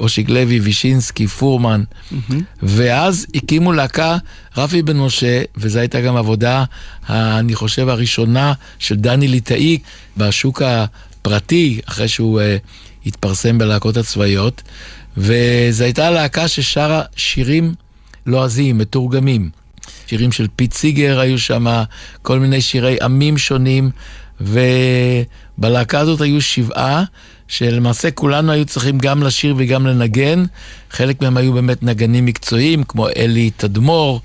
אושיק 0.00 0.28
לוי, 0.28 0.60
וישינסקי, 0.60 1.26
פורמן, 1.26 1.82
mm-hmm. 1.84 2.34
ואז 2.62 3.26
הקימו 3.34 3.72
להקה 3.72 4.16
רפי 4.56 4.82
בן 4.82 4.96
משה, 4.96 5.42
וזו 5.56 5.78
הייתה 5.78 6.00
גם 6.00 6.16
עבודה, 6.16 6.64
אני 7.08 7.54
חושב, 7.54 7.88
הראשונה 7.88 8.52
של 8.78 8.96
דני 8.96 9.28
ליטאי 9.28 9.78
בשוק 10.16 10.62
הפרטי, 10.62 11.80
אחרי 11.88 12.08
שהוא 12.08 12.40
אה, 12.40 12.44
התפרסם 13.06 13.58
בלהקות 13.58 13.96
הצבאיות, 13.96 14.62
וזו 15.16 15.84
הייתה 15.84 16.10
להקה 16.10 16.48
ששרה 16.48 17.02
שירים 17.16 17.74
לועזיים, 18.26 18.78
מתורגמים. 18.78 19.61
שירים 20.12 20.32
של 20.32 20.46
פיט 20.56 20.72
סיגר 20.72 21.20
היו 21.20 21.38
שם, 21.38 21.82
כל 22.22 22.38
מיני 22.38 22.60
שירי 22.60 22.96
עמים 23.02 23.38
שונים, 23.38 23.90
ובלהקה 24.40 25.98
הזאת 25.98 26.20
היו 26.20 26.40
שבעה, 26.40 27.04
שלמעשה 27.48 28.10
כולנו 28.10 28.52
היו 28.52 28.64
צריכים 28.64 28.98
גם 28.98 29.22
לשיר 29.22 29.54
וגם 29.58 29.86
לנגן. 29.86 30.44
חלק 30.90 31.22
מהם 31.22 31.36
היו 31.36 31.52
באמת 31.52 31.82
נגנים 31.82 32.24
מקצועיים, 32.24 32.84
כמו 32.84 33.08
אלי 33.08 33.50
תדמור, 33.56 34.20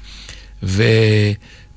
ו... 0.64 0.84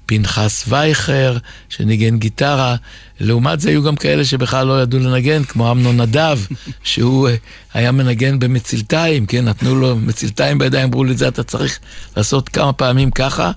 פנחס 0.07 0.64
וייכר, 0.68 1.37
שניגן 1.68 2.18
גיטרה. 2.18 2.77
לעומת 3.20 3.61
זה 3.61 3.68
היו 3.68 3.83
גם 3.83 3.96
כאלה 3.96 4.25
שבכלל 4.25 4.66
לא 4.66 4.83
ידעו 4.83 5.01
לנגן, 5.01 5.44
כמו 5.44 5.70
אמנון 5.70 6.01
נדב, 6.01 6.38
שהוא 6.83 7.29
אה, 7.29 7.35
היה 7.75 7.92
מנגן 7.92 8.38
במצלתיים, 8.38 9.27
כן, 9.27 9.44
נתנו 9.44 9.75
לו 9.75 9.96
מצלתיים 9.96 10.59
בידיים, 10.59 10.88
אמרו 10.88 11.05
לי, 11.05 11.14
זה 11.14 11.29
אתה 11.29 11.42
צריך 11.42 11.79
לעשות 12.16 12.49
כמה 12.49 12.73
פעמים 12.73 13.11
ככה. 13.11 13.51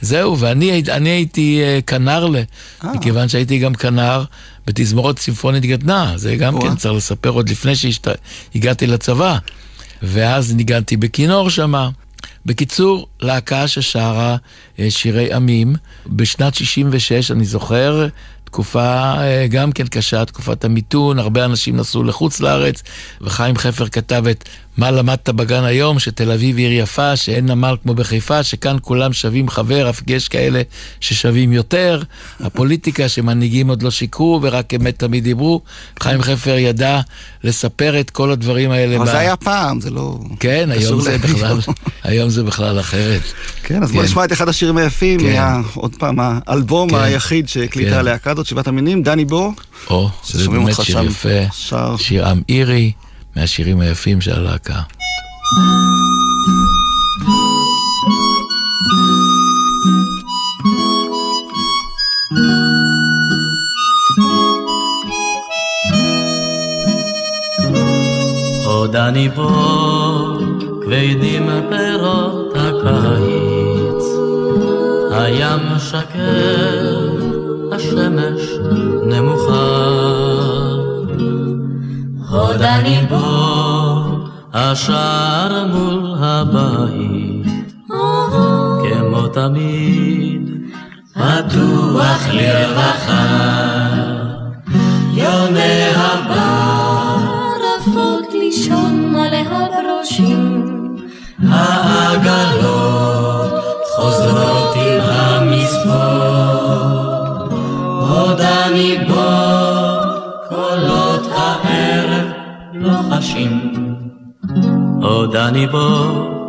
זהו, 0.00 0.38
ואני 0.38 0.82
הייתי 1.10 1.62
uh, 1.62 1.82
כנר, 1.82 2.26
아. 2.26 2.86
אה. 2.86 2.92
מכיוון 2.92 3.28
שהייתי 3.28 3.58
גם 3.58 3.74
כנר 3.74 4.24
בתזמורת 4.66 5.18
צימפונית 5.18 5.62
גדנ"ע, 5.62 6.16
זה 6.16 6.36
גם. 6.36 6.60
כן 6.60 6.76
צריך 6.76 6.94
לספר 6.94 7.30
עוד 7.30 7.48
לפני 7.48 7.72
שהגעתי 7.76 8.86
לצבא. 8.86 9.38
ואז 10.02 10.54
ניגנתי 10.54 10.96
בכינור 10.96 11.50
שמה. 11.50 11.90
בקיצור, 12.46 13.08
להקה 13.20 13.68
ששרה 13.68 14.36
uh, 14.76 14.80
שירי 14.88 15.32
עמים. 15.32 15.74
בשנת 16.06 16.54
66, 16.54 17.30
אני 17.30 17.44
זוכר, 17.44 18.06
תקופה 18.50 19.14
uh, 19.14 19.48
גם 19.48 19.72
כן 19.72 19.86
קשה, 19.86 20.24
תקופת 20.24 20.64
המיתון, 20.64 21.18
הרבה 21.18 21.44
אנשים 21.44 21.76
נסעו 21.76 22.04
לחוץ 22.04 22.40
לארץ, 22.40 22.82
וחיים 23.20 23.56
חפר 23.56 23.88
כתב 23.88 24.24
את 24.30 24.48
מה 24.78 24.90
למדת 24.90 25.28
בגן 25.28 25.64
היום? 25.64 25.98
שתל 25.98 26.30
אביב 26.30 26.58
עיר 26.58 26.72
יפה, 26.72 27.16
שאין 27.16 27.46
נמל 27.46 27.76
כמו 27.82 27.94
בחיפה, 27.94 28.42
שכאן 28.42 28.76
כולם 28.82 29.12
שווים 29.12 29.48
חבר, 29.48 29.90
אף 29.90 30.02
יש 30.06 30.28
כאלה 30.28 30.62
ששווים 31.00 31.52
יותר. 31.52 32.02
הפוליטיקה 32.40 33.08
שמנהיגים 33.08 33.68
עוד 33.68 33.82
לא 33.82 33.90
שיקרו 33.90 34.40
ורק 34.42 34.74
אמת 34.74 34.98
תמיד 34.98 35.24
דיברו. 35.24 35.60
חיים 36.00 36.22
חפר 36.22 36.58
ידע 36.58 37.00
לספר 37.44 38.00
את 38.00 38.10
כל 38.10 38.30
הדברים 38.30 38.70
האלה. 38.70 38.96
אבל 38.96 39.04
ב... 39.04 39.08
זה 39.08 39.18
היה 39.18 39.36
פעם, 39.36 39.80
זה 39.80 39.90
לא... 39.90 40.18
כן, 40.40 40.68
היום 40.72 41.00
זה 41.00 41.18
בכלל, 41.18 41.58
היום 42.04 42.30
זה 42.30 42.42
בכלל 42.42 42.80
אחרת. 42.80 43.22
כן, 43.62 43.82
אז 43.82 43.92
בוא 43.92 44.00
כן. 44.00 44.06
נשמע 44.06 44.24
את 44.24 44.32
אחד 44.32 44.48
השירים 44.48 44.76
היפים, 44.76 45.20
כן. 45.20 45.42
עוד 45.74 45.96
פעם, 45.98 46.16
האלבום 46.20 46.90
כן. 46.90 46.96
היחיד 46.96 47.48
שהקליטה 47.48 47.98
הלהקה 47.98 48.34
הזאת, 48.40 48.46
שבעת 48.46 48.68
המינים, 48.68 49.02
דני 49.02 49.24
בור. 49.24 49.52
או, 49.90 50.08
זה 50.24 50.48
באמת 50.48 50.74
שיר 50.82 51.02
יפה, 51.02 51.28
שיר 51.96 52.26
עם 52.26 52.42
אירי. 52.48 52.92
מהשירים 53.36 53.80
היפים 53.80 54.20
של 54.20 54.32
הלהקה. 54.32 54.80
עוד 68.64 68.96
אני 68.96 69.28
פה, 69.34 69.50
כבדים 70.82 71.48
פירות 71.70 72.54
הקיץ, 72.54 74.04
הים 75.12 75.78
שקר, 75.78 76.79
השמש 77.90 78.42
נמוכה. 79.02 79.90
עוד 82.30 82.62
אני 82.62 83.06
פה, 83.08 84.00
השער 84.54 85.66
מול 85.66 86.14
הבית, 86.18 87.74
כמו 88.82 89.28
תמיד, 89.32 90.50
פתוח 91.12 92.28
לרווחה. 92.32 93.26
יוני 95.14 95.90
הבר, 95.94 97.16
עפות 97.78 98.32
לישון 98.32 99.14
על 99.14 99.34
הברושים, 99.34 100.64
העגלות 101.48 102.99
עוד 108.80 108.88
אני 108.88 109.06
בו 109.08 109.50
חשים. 113.10 113.94
עוד 115.02 115.36
אני 115.36 115.66
בו, 115.66 115.88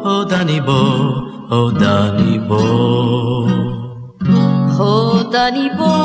עוד 0.04 0.34
אני 0.34 0.62
בו, 0.62 1.14
עוד 1.50 1.84
אני 1.84 2.40
בו. 2.40 3.48
עוד 4.80 5.36
אני 5.36 5.70
בו, 5.78 5.96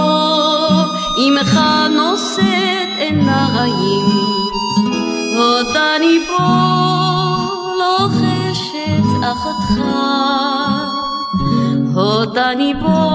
אמך 1.19 1.61
נושאת 1.97 2.89
עיניים. 2.99 4.07
עוד 5.39 5.77
אני 5.77 6.19
בו, 6.29 6.45
לוחשת 7.79 9.07
אחתך. 9.23 9.81
עוד 11.95 12.39
אני 12.39 12.75
בו, 12.75 13.11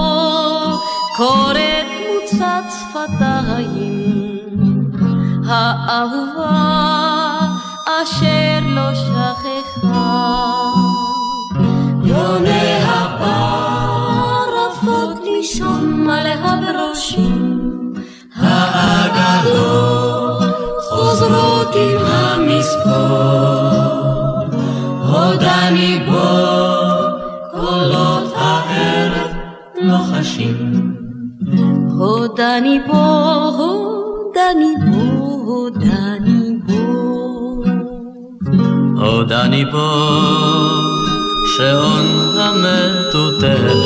קוראת 1.17 1.90
קצת 2.41 2.65
שפתיים, 2.79 4.49
האהובה 5.47 7.39
אשר 7.85 8.59
לא 8.65 8.95
שכחה. 8.95 10.71
יוני 12.03 12.79
הפרפות 12.83 13.99
לישון 15.23 16.03
מלא 16.03 16.33
הברושים, 16.43 17.93
האגדות 18.35 20.43
חוזרות 20.89 21.75
עם 21.75 22.05
המספור, 22.05 22.91
עוד 25.13 25.43
אני 25.43 25.99
בא 26.07 26.10
עודני 32.61 32.79
בו, 32.87 32.93
עודני 33.57 34.75
בו, 34.91 35.51
עודני 35.51 36.57
בו. 36.67 37.63
עודני 39.01 39.65
בו, 39.65 39.89
שעון 41.57 42.05
המטוטלת, 42.37 43.81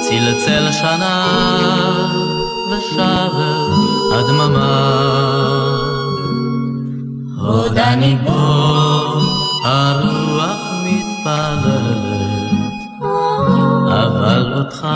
צלצל 0.00 0.72
שנה 0.72 1.26
ושבר 2.70 3.68
הדממה. 4.12 5.08
עודני 7.38 8.16
בו, 8.24 8.32
הרוח 9.64 10.60
מתפללת, 10.84 12.08
אבל 13.88 14.52
אותך 14.56 14.86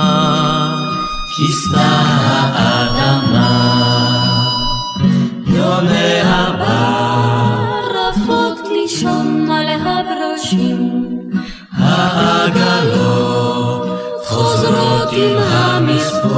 כיסתה 1.36 1.90
האדמה. 2.54 3.48
יוני 5.46 6.20
הבר, 6.24 7.58
רפות 7.94 8.58
לישון 8.72 9.50
על 9.50 9.68
הברושים, 9.68 11.02
העגלות 11.72 13.02
חוזרות 14.24 15.12
עם 15.12 15.36
המספור. 15.38 16.32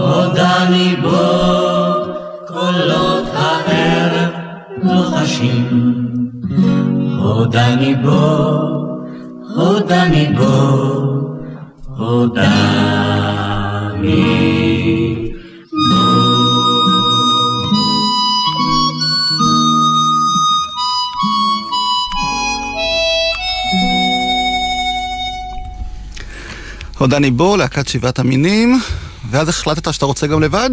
עודני 0.00 0.96
בו, 1.02 1.20
קולות 2.46 3.24
הערב 3.34 4.30
לוחשים. 4.82 5.96
עודני 7.18 7.94
בו, 7.94 8.56
עודני 9.56 9.56
בו, 9.56 9.56
עוד 9.56 9.92
אני 9.92 10.32
בו, 10.36 10.95
להקת 27.56 27.88
שבעת 27.88 28.18
המינים, 28.18 28.80
ואז 29.30 29.48
החלטת 29.48 29.94
שאתה 29.94 30.06
רוצה 30.06 30.26
גם 30.26 30.42
לבד? 30.42 30.70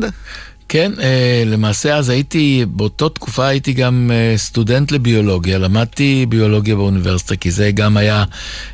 כן, 0.73 0.91
אה, 0.99 1.43
למעשה 1.45 1.95
אז 1.95 2.09
הייתי, 2.09 2.65
באותה 2.67 3.09
תקופה 3.09 3.45
הייתי 3.45 3.73
גם 3.73 4.11
אה, 4.13 4.37
סטודנט 4.37 4.91
לביולוגיה, 4.91 5.57
למדתי 5.57 6.25
ביולוגיה 6.29 6.75
באוניברסיטה, 6.75 7.35
כי 7.35 7.51
זה 7.51 7.71
גם 7.71 7.97
היה 7.97 8.23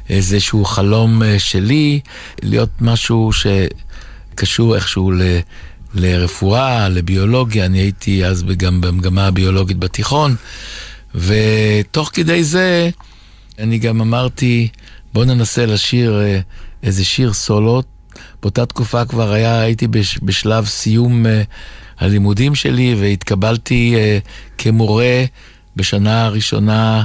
איזשהו 0.10 0.66
חלום 0.66 1.24
אה, 1.24 1.40
שלי, 1.40 2.00
להיות 2.44 2.70
משהו 2.82 3.32
שקשור 3.34 4.76
איכשהו 4.76 5.12
ל... 5.12 5.22
לרפואה, 5.94 6.90
לביולוגיה, 6.90 7.66
אני 7.66 7.78
הייתי 7.78 8.26
אז 8.26 8.44
גם 8.58 8.82
במגמה 8.82 9.28
הביולוגית 9.28 9.78
בתיכון, 9.78 10.36
ותוך 11.16 12.12
כדי 12.14 12.44
זה 12.44 12.90
אני 13.60 13.78
גם 13.78 14.02
אמרתי, 14.02 14.68
בוא 15.14 15.26
ננסה 15.26 15.66
לשיר 15.66 16.22
איזה 16.84 17.06
שיר 17.06 17.34
סולות. 17.34 17.86
באותה 18.42 18.66
תקופה 18.66 19.06
כבר 19.06 19.32
היה, 19.32 19.62
הייתי 19.62 19.88
בש, 19.88 20.20
בשלב 20.24 20.66
סיום 20.66 21.26
הלימודים 22.00 22.56
שלי 22.56 22.96
והתקבלתי 23.00 23.96
uh, 23.96 24.28
כמורה 24.58 25.24
בשנה 25.76 26.26
הראשונה 26.26 27.04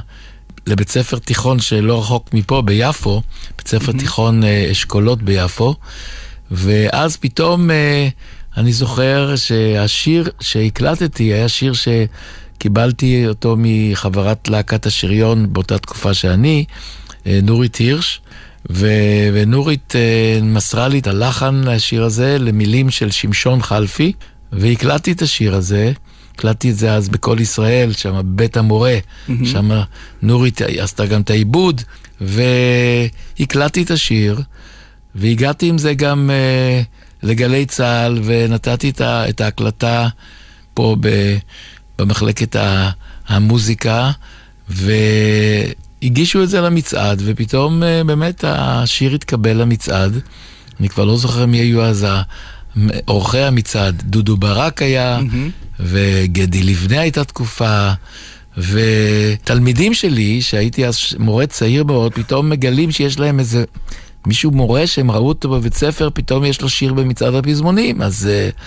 לבית 0.67 0.89
ספר 0.89 1.19
תיכון 1.19 1.61
שלא 1.61 2.01
רחוק 2.01 2.35
מפה, 2.35 2.63
ביפו, 2.63 3.23
בית 3.57 3.69
ספר 3.69 3.93
mm-hmm. 3.93 3.99
תיכון 3.99 4.43
uh, 4.43 4.47
אשכולות 4.73 5.23
ביפו, 5.23 5.75
ואז 6.51 7.17
פתאום 7.17 7.71
uh, 7.71 7.75
אני 8.57 8.73
זוכר 8.73 9.37
שהשיר 9.37 10.29
שהקלטתי 10.41 11.25
היה 11.25 11.49
שיר 11.49 11.73
שקיבלתי 11.73 13.29
אותו 13.29 13.57
מחברת 13.59 14.49
להקת 14.49 14.87
השריון 14.87 15.53
באותה 15.53 15.79
תקופה 15.79 16.15
שאני, 16.15 16.65
נורית 17.27 17.77
הירש. 17.77 18.21
ו... 18.71 18.89
ונורית 19.33 19.95
מסרה 20.43 20.89
לי 20.89 20.99
את 20.99 21.07
הלחן 21.07 21.55
לשיר 21.65 22.05
הזה 22.05 22.39
למילים 22.39 22.91
של 22.91 23.11
שמשון 23.11 23.63
חלפי, 23.63 24.13
והקלטתי 24.59 25.13
את 25.13 25.23
השיר 25.23 25.55
הזה, 25.55 25.93
הקלטתי 26.35 26.71
את 26.71 26.77
זה 26.77 26.95
אז 26.95 27.09
בקול 27.09 27.41
ישראל, 27.41 27.93
שם 27.93 28.21
בית 28.25 28.57
המורה, 28.57 28.97
mm-hmm. 28.99 29.33
שם 29.45 29.71
נורית 30.23 30.61
עשתה 30.63 31.07
גם 31.07 31.21
את 31.21 31.31
העיבוד, 31.31 31.83
והקלטתי 32.21 33.83
את 33.83 33.91
השיר, 33.91 34.41
והגעתי 35.15 35.69
עם 35.69 35.79
זה 35.79 35.95
גם 35.95 36.31
uh, 36.31 37.27
לגלי 37.27 37.67
צה"ל, 37.67 38.21
ונתתי 38.25 38.91
את, 38.91 39.01
ה... 39.01 39.29
את 39.29 39.41
ההקלטה 39.41 40.09
פה 40.75 40.97
ב... 41.01 41.37
במחלקת 41.99 42.57
המוזיקה, 43.29 44.11
ו... 44.71 44.93
הגישו 46.03 46.43
את 46.43 46.49
זה 46.49 46.61
למצעד, 46.61 47.23
ופתאום 47.25 47.83
uh, 47.83 48.07
באמת 48.07 48.45
השיר 48.49 49.15
התקבל 49.15 49.57
למצעד. 49.57 50.21
אני 50.81 50.89
כבר 50.89 51.05
לא 51.05 51.17
זוכר 51.17 51.47
מי 51.47 51.59
היו 51.59 51.83
אז 51.83 52.07
עורכי 53.05 53.39
המצעד. 53.39 54.03
דודו 54.07 54.37
ברק 54.37 54.83
היה, 54.83 55.19
mm-hmm. 55.19 55.81
וגדי 55.81 56.63
לבנה 56.63 57.01
הייתה 57.01 57.25
תקופה, 57.25 57.91
ותלמידים 58.59 59.95
שלי, 59.95 60.43
שהייתי 60.43 60.87
אז 60.87 60.99
מורה 61.19 61.47
צעיר 61.47 61.85
מאוד, 61.85 62.15
פתאום 62.15 62.51
מגלים 62.51 62.91
שיש 62.91 63.19
להם 63.19 63.39
איזה... 63.39 63.65
מישהו 64.27 64.51
מורה 64.51 64.87
שהם 64.87 65.11
ראו 65.11 65.29
אותו 65.29 65.51
בבית 65.51 65.75
ספר, 65.75 66.09
פתאום 66.15 66.45
יש 66.45 66.61
לו 66.61 66.69
שיר 66.69 66.93
במצעד 66.93 67.35
הפזמונים, 67.35 68.03
אז... 68.03 68.29
Uh, 68.31 68.61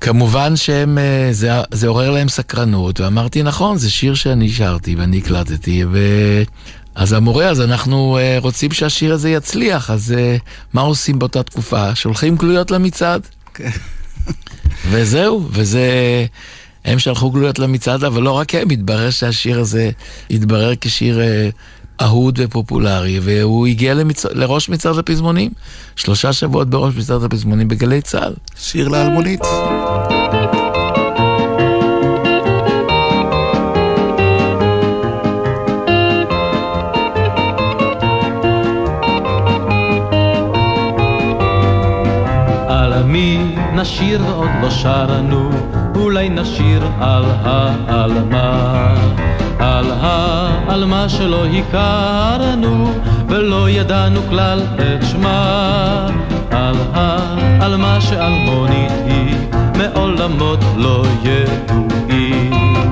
כמובן 0.00 0.56
שהם, 0.56 0.98
אה, 0.98 1.28
זה, 1.32 1.50
זה 1.70 1.88
עורר 1.88 2.10
להם 2.10 2.28
סקרנות, 2.28 3.00
ואמרתי, 3.00 3.42
נכון, 3.42 3.78
זה 3.78 3.90
שיר 3.90 4.14
שאני 4.14 4.48
שרתי 4.50 4.94
ואני 4.94 5.18
הקלטתי, 5.18 5.84
ו... 5.92 5.98
אז 6.98 7.12
המורה, 7.12 7.48
אז 7.48 7.60
אנחנו 7.60 8.18
uh, 8.18 8.42
רוצים 8.42 8.72
שהשיר 8.72 9.12
הזה 9.12 9.30
יצליח, 9.30 9.90
אז 9.90 10.14
uh, 10.16 10.42
מה 10.72 10.80
עושים 10.80 11.18
באותה 11.18 11.42
תקופה? 11.42 11.94
שולחים 11.94 12.36
גלויות 12.36 12.70
למצעד. 12.70 13.26
Okay. 13.46 13.78
וזהו, 14.90 15.48
וזה... 15.52 15.86
הם 16.84 16.98
שלחו 16.98 17.30
גלויות 17.30 17.58
למצעד, 17.58 18.04
אבל 18.04 18.22
לא 18.22 18.30
רק 18.30 18.54
הם, 18.54 18.70
התברר 18.70 19.10
שהשיר 19.10 19.60
הזה 19.60 19.90
התברר 20.30 20.72
כשיר 20.80 21.18
uh, 21.18 22.02
אהוד 22.04 22.38
ופופולרי, 22.42 23.20
והוא 23.22 23.66
הגיע 23.66 23.94
למצ... 23.94 24.24
לראש 24.24 24.68
מצעד 24.68 24.98
הפזמונים. 24.98 25.50
שלושה 25.96 26.32
שבועות 26.32 26.70
בראש 26.70 26.94
מצעד 26.94 27.24
הפזמונים 27.24 27.68
בגלי 27.68 28.00
צה"ל. 28.00 28.34
שיר 28.56 28.88
לאלמונית. 28.88 29.40
נשיר 43.80 44.20
עוד 44.34 44.48
לא 44.62 44.70
שרנו, 44.70 45.50
אולי 45.96 46.28
נשיר 46.28 46.82
על 47.00 47.24
העלמה. 47.44 48.94
על 49.58 49.86
העלמה 50.00 51.08
שלא 51.08 51.44
הכרנו, 51.46 52.92
ולא 53.28 53.70
ידענו 53.70 54.20
כלל 54.28 54.62
את 54.74 55.06
שמה. 55.06 56.06
על 56.50 56.76
העלמה 56.94 58.00
שאלמונית 58.00 58.92
היא, 59.06 59.36
מעולמות 59.76 60.60
לא 60.76 61.04
ידועים. 61.22 62.84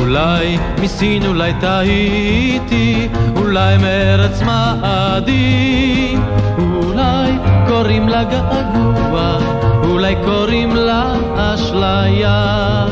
אולי 0.00 0.58
מסין, 0.80 1.26
אולי 1.26 1.52
טעיתי, 1.60 3.08
אולי 3.36 3.78
מארץ 3.78 4.42
מאדי, 4.42 6.16
אולי 6.58 7.32
קוראים 7.68 8.08
לה 8.08 8.24
געגוע. 8.24 9.71
אולי 9.82 10.16
קוראים 10.24 10.76
לה 10.76 11.14
אשליה. 11.36 12.86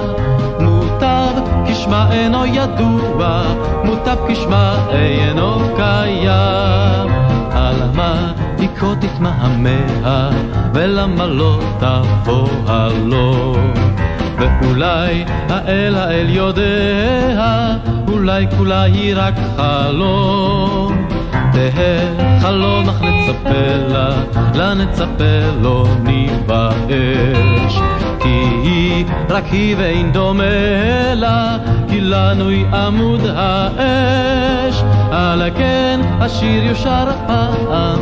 מוטב 0.61 1.33
כשמה 1.67 2.13
אינו 2.13 2.47
ידוע, 2.47 3.43
מוטב 3.85 4.17
כשמה 4.29 4.87
אינו 4.93 5.59
קיים. 5.77 7.11
על 7.53 7.77
מה 7.95 8.33
היכו 8.59 8.95
תתמהמה, 8.95 10.31
ולמה 10.75 11.27
לא 11.27 11.61
תבוא 11.79 12.49
הלום? 12.67 13.73
ואולי 14.39 15.25
האל 15.49 15.95
האל 15.95 16.27
יודע, 16.29 17.75
אולי 18.09 18.47
כולה 18.57 18.83
היא 18.83 19.15
רק 19.17 19.35
חלום. 19.57 21.10
תהא 21.61 22.41
חלום 22.41 22.89
אך 22.89 23.03
נצפה 23.03 23.77
לה, 23.89 24.11
לה 24.55 24.75
נצפה 24.75 25.61
לא 25.63 25.87
ניבאש. 26.03 27.81
כי 28.21 29.05
רק 29.29 29.45
היא 29.53 29.77
ואין 29.79 30.13
דומה 30.13 31.15
לה, 31.15 31.57
כי 31.89 32.01
לנו 32.01 32.49
היא 32.49 32.67
עמוד 32.67 33.21
האש. 33.35 34.83
על 35.13 35.43
כן 35.57 36.01
השיר 36.21 36.65
יושר 36.65 37.09
פעם, 37.27 37.99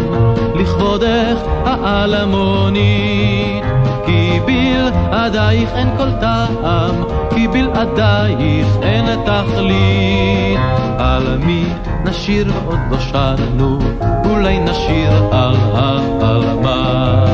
לכבודך 0.55 1.38
העלמונית. 1.64 3.64
כי 4.07 4.40
בלעדייך 4.47 5.71
אין 5.75 5.88
כל 5.97 6.11
טעם, 6.21 6.94
כי 7.35 7.49
בלעדייך 7.49 8.66
אין 8.83 9.05
תכלית. 9.25 10.59
על 10.99 11.38
מי 11.38 11.64
נשיר 12.09 12.53
ועוד 12.55 12.79
לא 12.90 13.01
שרנו, 13.01 13.79
אולי 14.25 14.59
נשיר 14.59 15.12
על 15.33 15.57
העלמה. 15.75 17.25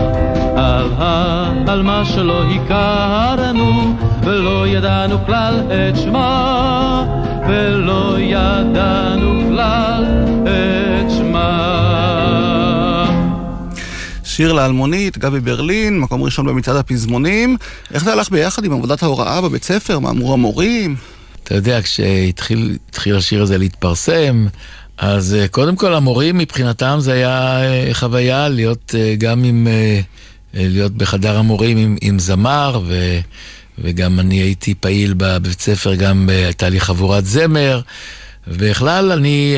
על 0.57 0.89
העלמה 0.99 2.05
שלא 2.05 2.45
הכרנו, 2.45 3.97
ולא 4.23 4.69
ידענו 4.69 5.27
כלל 5.27 5.61
את 5.61 5.97
שמה, 5.97 7.07
ולא 7.49 8.17
ידענו 8.19 9.43
כלל 9.49 10.05
את 10.43 11.11
שמה. 11.11 11.61
שיר 14.25 14.53
לאלמונית, 14.53 15.19
גבי 15.19 15.41
ברלין, 15.41 15.99
מקום 15.99 16.23
ראשון 16.23 16.47
במצעד 16.47 16.77
הפזמונים. 16.77 17.57
איך 17.95 18.05
זה 18.05 18.13
הלך 18.13 18.31
ביחד 18.31 18.65
עם 18.65 18.73
עבודת 18.73 19.03
ההוראה 19.03 19.41
בבית 19.41 19.65
ספר? 19.65 19.99
מה 19.99 20.11
אמרו 20.11 20.33
המורים? 20.33 20.97
אתה 21.45 21.55
יודע, 21.55 21.83
כשהתחיל 21.83 23.17
השיר 23.17 23.43
הזה 23.43 23.59
להתפרסם, 23.59 24.47
אז 24.99 25.35
אה, 25.35 25.49
קודם 25.49 25.77
כל 25.77 25.95
המורים 25.95 26.39
מבחינתם 26.39 26.97
זה 27.01 27.13
היה 27.13 27.63
אה, 27.63 27.89
חוויה 27.93 28.49
להיות 28.49 28.95
אה, 28.99 29.15
גם 29.19 29.45
עם, 29.45 29.69
להיות 30.55 30.93
בחדר 30.93 31.39
המורים 31.39 31.77
עם, 31.77 31.97
עם 32.01 32.19
זמר, 32.19 32.81
ו, 32.87 33.21
וגם 33.79 34.21
אני 34.21 34.37
הייתי 34.37 34.75
פעיל 34.75 35.15
בבית 35.17 35.61
ספר, 35.61 35.95
גם 35.95 36.29
הייתה 36.29 36.69
לי 36.69 36.81
חבורת 36.81 37.27
זמר, 37.27 37.81
ובכלל 38.49 39.13
אני 39.13 39.57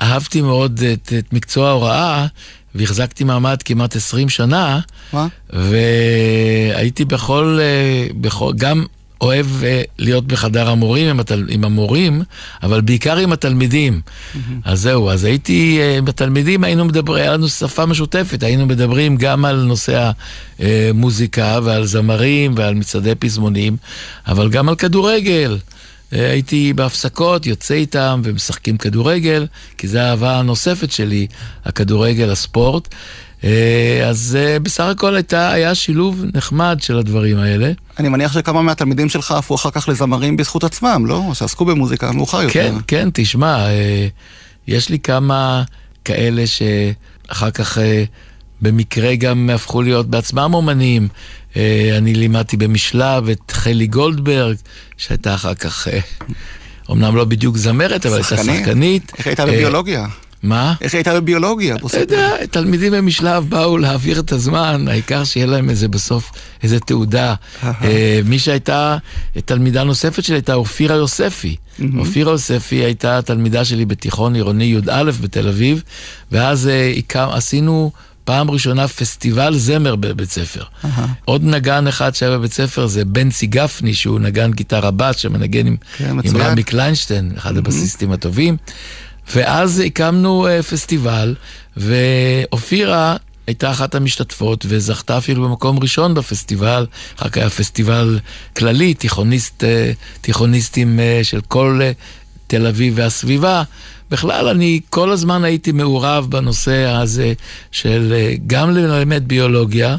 אהבתי 0.00 0.40
מאוד 0.40 0.80
את, 0.92 1.12
את 1.18 1.32
מקצוע 1.32 1.68
ההוראה, 1.68 2.26
והחזקתי 2.74 3.24
מעמד 3.24 3.62
כמעט 3.62 3.96
20 3.96 4.28
שנה. 4.28 4.80
מה? 5.12 5.26
והייתי 5.50 7.04
בכל, 7.04 7.58
בכל, 8.20 8.52
גם 8.56 8.84
אוהב 9.24 9.46
אה, 9.64 9.82
להיות 9.98 10.26
בחדר 10.26 10.70
המורים 10.70 11.08
עם, 11.08 11.20
התל, 11.20 11.46
עם 11.48 11.64
המורים, 11.64 12.22
אבל 12.62 12.80
בעיקר 12.80 13.16
עם 13.16 13.32
התלמידים. 13.32 14.00
Mm-hmm. 14.04 14.38
אז 14.64 14.80
זהו, 14.80 15.10
אז 15.10 15.24
הייתי, 15.24 15.78
אה, 15.80 15.98
עם 15.98 16.08
התלמידים 16.08 16.64
היינו 16.64 16.84
מדברים, 16.84 17.22
היה 17.22 17.32
לנו 17.32 17.48
שפה 17.48 17.86
משותפת, 17.86 18.42
היינו 18.42 18.66
מדברים 18.66 19.16
גם 19.16 19.44
על 19.44 19.62
נושא 19.62 20.10
המוזיקה 20.58 21.58
ועל 21.62 21.86
זמרים 21.86 22.54
ועל 22.56 22.74
מצעדי 22.74 23.14
פזמונים, 23.14 23.76
אבל 24.26 24.50
גם 24.50 24.68
על 24.68 24.74
כדורגל. 24.74 25.58
הייתי 26.12 26.72
בהפסקות, 26.72 27.46
יוצא 27.46 27.74
איתם 27.74 28.20
ומשחקים 28.24 28.76
כדורגל, 28.76 29.46
כי 29.78 29.88
זו 29.88 29.98
האהבה 29.98 30.38
הנוספת 30.38 30.92
שלי, 30.92 31.26
הכדורגל, 31.64 32.30
הספורט. 32.30 32.88
אה, 33.44 34.08
אז 34.08 34.38
אה, 34.40 34.58
בסך 34.58 34.84
הכל 34.84 35.14
הייתה, 35.14 35.50
היה 35.50 35.74
שילוב 35.74 36.24
נחמד 36.34 36.78
של 36.82 36.98
הדברים 36.98 37.38
האלה. 37.38 37.72
אני 37.98 38.08
מניח 38.08 38.32
שכמה 38.32 38.62
מהתלמידים 38.62 39.08
שלך 39.08 39.30
הפכו 39.30 39.54
אחר 39.54 39.70
כך 39.70 39.88
לזמרים 39.88 40.36
בזכות 40.36 40.64
עצמם, 40.64 41.04
לא? 41.06 41.30
שעסקו 41.34 41.64
במוזיקה 41.64 42.12
מאוחר 42.12 42.42
יותר. 42.42 42.52
כן, 42.52 42.74
כן, 42.86 43.08
תשמע, 43.12 43.66
אה, 43.66 44.06
יש 44.66 44.88
לי 44.88 44.98
כמה 44.98 45.62
כאלה 46.04 46.44
שאחר 46.46 47.50
כך 47.50 47.78
במקרה 48.60 49.14
גם 49.14 49.50
הפכו 49.54 49.82
להיות 49.82 50.10
בעצמם 50.10 50.50
אומנים. 50.54 51.08
אני 51.96 52.14
לימדתי 52.14 52.56
במשלב 52.56 53.28
את 53.28 53.50
חלי 53.50 53.86
גולדברג, 53.86 54.56
שהייתה 54.96 55.34
אחר 55.34 55.54
כך, 55.54 55.88
אומנם 56.88 57.04
אה, 57.04 57.16
לא 57.16 57.24
בדיוק 57.24 57.56
זמרת, 57.56 58.06
אבל 58.06 58.14
הייתה 58.14 58.36
שחקנית. 58.36 59.12
איך 59.18 59.26
הייתה 59.26 59.46
בביולוגיה? 59.46 60.06
אה, 60.44 60.48
מה? 60.48 60.74
איך 60.80 60.94
הייתה 60.94 61.20
בביולוגיה? 61.20 61.76
אתה 61.76 61.98
יודע, 61.98 62.46
תלמידים 62.50 62.92
במשלב 62.92 63.46
באו 63.48 63.78
להעביר 63.78 64.20
את 64.20 64.32
הזמן, 64.32 64.88
העיקר 64.88 65.24
שיהיה 65.24 65.46
להם 65.46 65.70
איזה 65.70 65.88
בסוף, 65.88 66.32
איזה 66.62 66.80
תעודה. 66.80 67.34
מי 68.24 68.38
שהייתה 68.38 68.96
תלמידה 69.44 69.84
נוספת 69.84 70.24
שלי 70.24 70.36
הייתה 70.36 70.54
אופירה 70.54 70.96
יוספי. 70.96 71.56
אופירה 71.98 72.32
יוספי 72.32 72.76
הייתה 72.76 73.22
תלמידה 73.22 73.64
שלי 73.64 73.84
בתיכון 73.84 74.34
עירוני 74.34 74.64
י"א 74.64 75.10
בתל 75.20 75.48
אביב, 75.48 75.82
ואז 76.32 76.70
עשינו... 77.12 77.92
פעם 78.24 78.50
ראשונה 78.50 78.88
פסטיבל 78.88 79.56
זמר 79.56 79.96
בבית 79.96 80.30
ספר. 80.30 80.62
Uh-huh. 80.62 81.00
עוד 81.24 81.44
נגן 81.44 81.86
אחד 81.86 82.14
שהיה 82.14 82.38
בבית 82.38 82.52
ספר 82.52 82.86
זה 82.86 83.04
בנצי 83.04 83.46
גפני, 83.46 83.94
שהוא 83.94 84.20
נגן 84.20 84.50
גיטרה 84.52 84.90
בת, 84.90 85.18
שמנגן 85.18 85.66
עם, 85.66 85.76
כן, 85.96 86.16
עם 86.24 86.36
רמי 86.36 86.62
קליינשטיין, 86.62 87.32
אחד 87.36 87.54
uh-huh. 87.54 87.58
הבסיסטים 87.58 88.12
הטובים. 88.12 88.56
ואז 89.34 89.82
הקמנו 89.86 90.46
uh, 90.46 90.62
פסטיבל, 90.62 91.34
ואופירה 91.76 93.16
הייתה 93.46 93.70
אחת 93.70 93.94
המשתתפות 93.94 94.66
וזכתה 94.68 95.18
אפילו 95.18 95.48
במקום 95.48 95.78
ראשון 95.78 96.14
בפסטיבל, 96.14 96.86
אחר 97.16 97.28
כך 97.28 97.36
היה 97.36 97.50
פסטיבל 97.50 98.18
כללי, 98.56 98.94
תיכוניסט, 98.94 99.64
uh, 99.64 99.66
תיכוניסטים 100.20 100.98
uh, 100.98 101.24
של 101.24 101.40
כל 101.40 101.80
תל 102.46 102.66
אביב 102.66 102.94
והסביבה. 102.96 103.62
בכלל, 104.10 104.48
אני 104.48 104.80
כל 104.90 105.10
הזמן 105.10 105.44
הייתי 105.44 105.72
מעורב 105.72 106.26
בנושא 106.30 106.84
הזה 106.84 107.32
של 107.72 108.12
אה, 108.16 108.34
גם 108.46 108.70
ללמד 108.70 109.28
ביולוגיה 109.28 109.96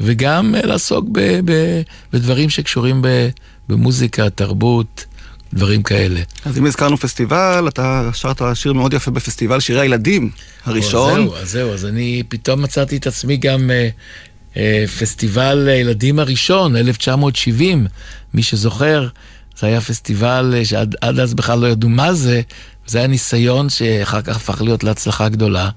וגם 0.00 0.54
אה, 0.54 0.66
לעסוק 0.66 1.06
ב, 1.12 1.40
ב, 1.44 1.82
בדברים 2.12 2.50
שקשורים 2.50 3.02
ב, 3.02 3.28
במוזיקה, 3.68 4.30
תרבות. 4.30 5.04
דברים 5.54 5.82
כאלה. 5.82 6.20
אז 6.44 6.58
אם 6.58 6.66
הזכרנו 6.66 6.96
פסטיבל, 6.96 7.64
אתה 7.68 8.10
שרת 8.12 8.42
שיר 8.54 8.72
מאוד 8.72 8.94
יפה 8.94 9.10
בפסטיבל 9.10 9.60
שירי 9.60 9.80
הילדים 9.80 10.30
הראשון. 10.64 11.20
או, 11.20 11.24
זהו, 11.24 11.36
אז 11.36 11.50
זהו, 11.50 11.72
אז 11.72 11.84
אני 11.84 12.22
פתאום 12.28 12.62
מצאתי 12.62 12.96
את 12.96 13.06
עצמי 13.06 13.36
גם 13.36 13.70
אה, 13.70 13.88
אה, 14.56 14.84
פסטיבל 14.98 15.68
הילדים 15.68 16.18
הראשון, 16.18 16.76
1970, 16.76 17.86
מי 18.34 18.42
שזוכר, 18.42 19.08
זה 19.58 19.66
היה 19.66 19.80
פסטיבל 19.80 20.54
אה, 20.56 20.64
שעד 20.64 21.20
אז 21.20 21.34
בכלל 21.34 21.58
לא 21.58 21.66
ידעו 21.66 21.88
מה 21.88 22.12
זה, 22.14 22.40
זה 22.86 22.98
היה 22.98 23.06
ניסיון 23.06 23.68
שאחר 23.68 24.22
כך 24.22 24.36
הפך 24.36 24.62
להיות 24.62 24.84
להצלחה 24.84 25.28
גדולה. 25.28 25.70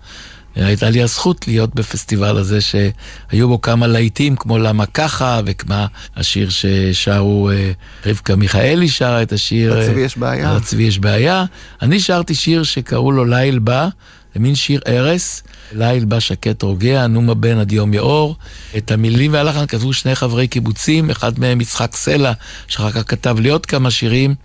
הייתה 0.55 0.89
לי 0.89 1.03
הזכות 1.03 1.47
להיות 1.47 1.75
בפסטיבל 1.75 2.37
הזה 2.37 2.59
שהיו 2.61 3.47
בו 3.47 3.61
כמה 3.61 3.87
להיטים 3.87 4.35
כמו 4.35 4.57
למה 4.57 4.85
ככה 4.85 5.41
וכמו 5.45 5.85
השיר 6.15 6.49
ששרו 6.49 7.49
אה, 7.49 7.71
רבקה 8.05 8.35
מיכאלי 8.35 8.89
שרה 8.89 9.21
את 9.21 9.31
השיר 9.33 9.79
לצבי 9.79 10.01
יש 10.01 10.17
בעיה. 10.17 10.53
לצבי 10.53 10.83
יש 10.83 10.99
בעיה. 10.99 11.45
אני 11.81 11.99
שרתי 11.99 12.35
שיר 12.35 12.63
שקראו 12.63 13.11
לו 13.11 13.25
ליל 13.25 13.59
בא, 13.59 13.87
זה 14.33 14.39
מין 14.39 14.55
שיר 14.55 14.81
ערש, 14.85 15.41
ליל 15.71 16.05
בא 16.05 16.19
שקט 16.19 16.61
רוגע, 16.61 17.07
נומה 17.07 17.33
בן 17.33 17.57
עד 17.57 17.71
יום 17.71 17.93
יאור. 17.93 18.35
את 18.77 18.91
המילים 18.91 19.33
והלחן 19.33 19.65
כתבו 19.65 19.93
שני 19.93 20.15
חברי 20.15 20.47
קיבוצים, 20.47 21.09
אחד 21.09 21.39
מהם 21.39 21.61
יצחק 21.61 21.95
סלע, 21.95 22.31
שאחר 22.67 22.91
כך 22.91 23.03
כתב 23.07 23.35
לי 23.39 23.49
עוד 23.49 23.65
כמה 23.65 23.91
שירים. 23.91 24.35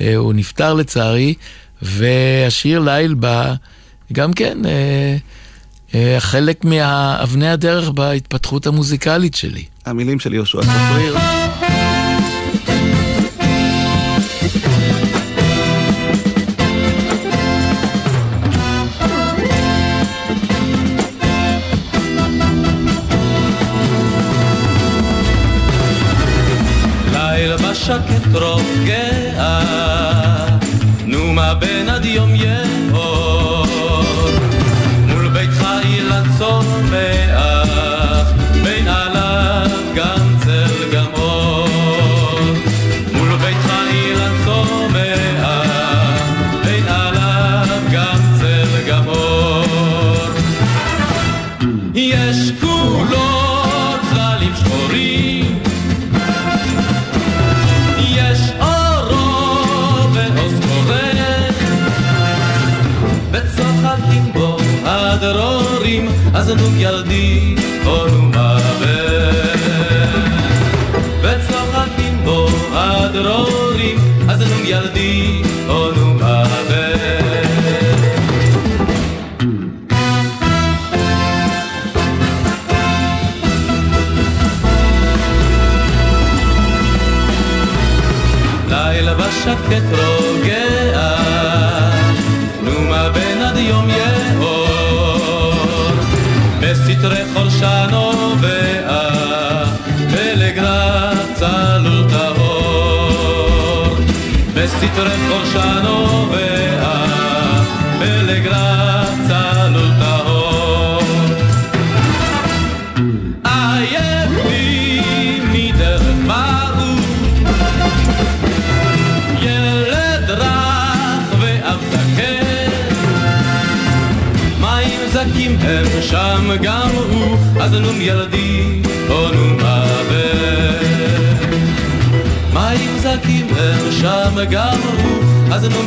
אה, 0.00 0.16
הוא 0.16 0.34
נפטר 0.34 0.74
לצערי. 0.74 1.34
והשיר 1.82 2.80
ליל 2.80 3.14
בא 3.14 3.54
גם 4.12 4.32
כן 4.32 4.58
אה, 4.66 4.70
אה, 4.70 5.16
חלק 6.18 6.64
מאבני 6.64 7.48
הדרך 7.48 7.90
בהתפתחות 7.90 8.66
המוזיקלית 8.66 9.34
שלי. 9.34 9.64
המילים 9.86 10.20
של 10.20 10.34
יהושע 10.34 10.60
צפריר. 10.60 11.16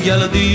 geldi 0.05 0.54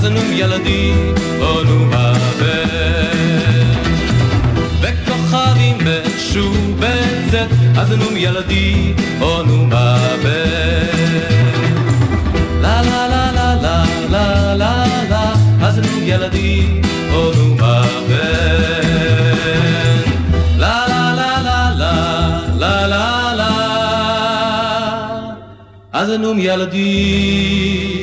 אז 0.00 0.06
נו 0.06 0.20
ילדי 0.32 0.92
או 1.40 1.64
נו 1.64 1.90
וכוכבים 4.80 5.78
משובצת 5.78 7.48
אז 7.76 7.92
נו 7.92 8.16
ילדי 8.16 8.94
או 9.20 9.44
מוות 9.44 10.24
לה 12.60 12.82
לה 12.82 13.08
לה 13.08 13.32
לה 13.32 13.54
לה 13.54 13.84
לה 14.10 14.54
לה 14.54 14.86
לה 15.10 15.32
אז 15.62 15.78
נו 15.78 16.02
ילדי 16.02 16.80
או 17.12 17.32
נו 17.36 17.56
לה 20.58 20.86
לה 20.88 21.12
לה 21.14 21.40
לה 21.42 21.70
לה 21.76 22.06
לה 22.56 22.86
לה 22.86 23.34
לה 23.34 23.50
אז 25.92 26.10
נו 26.10 26.38
ילדי 26.38 27.99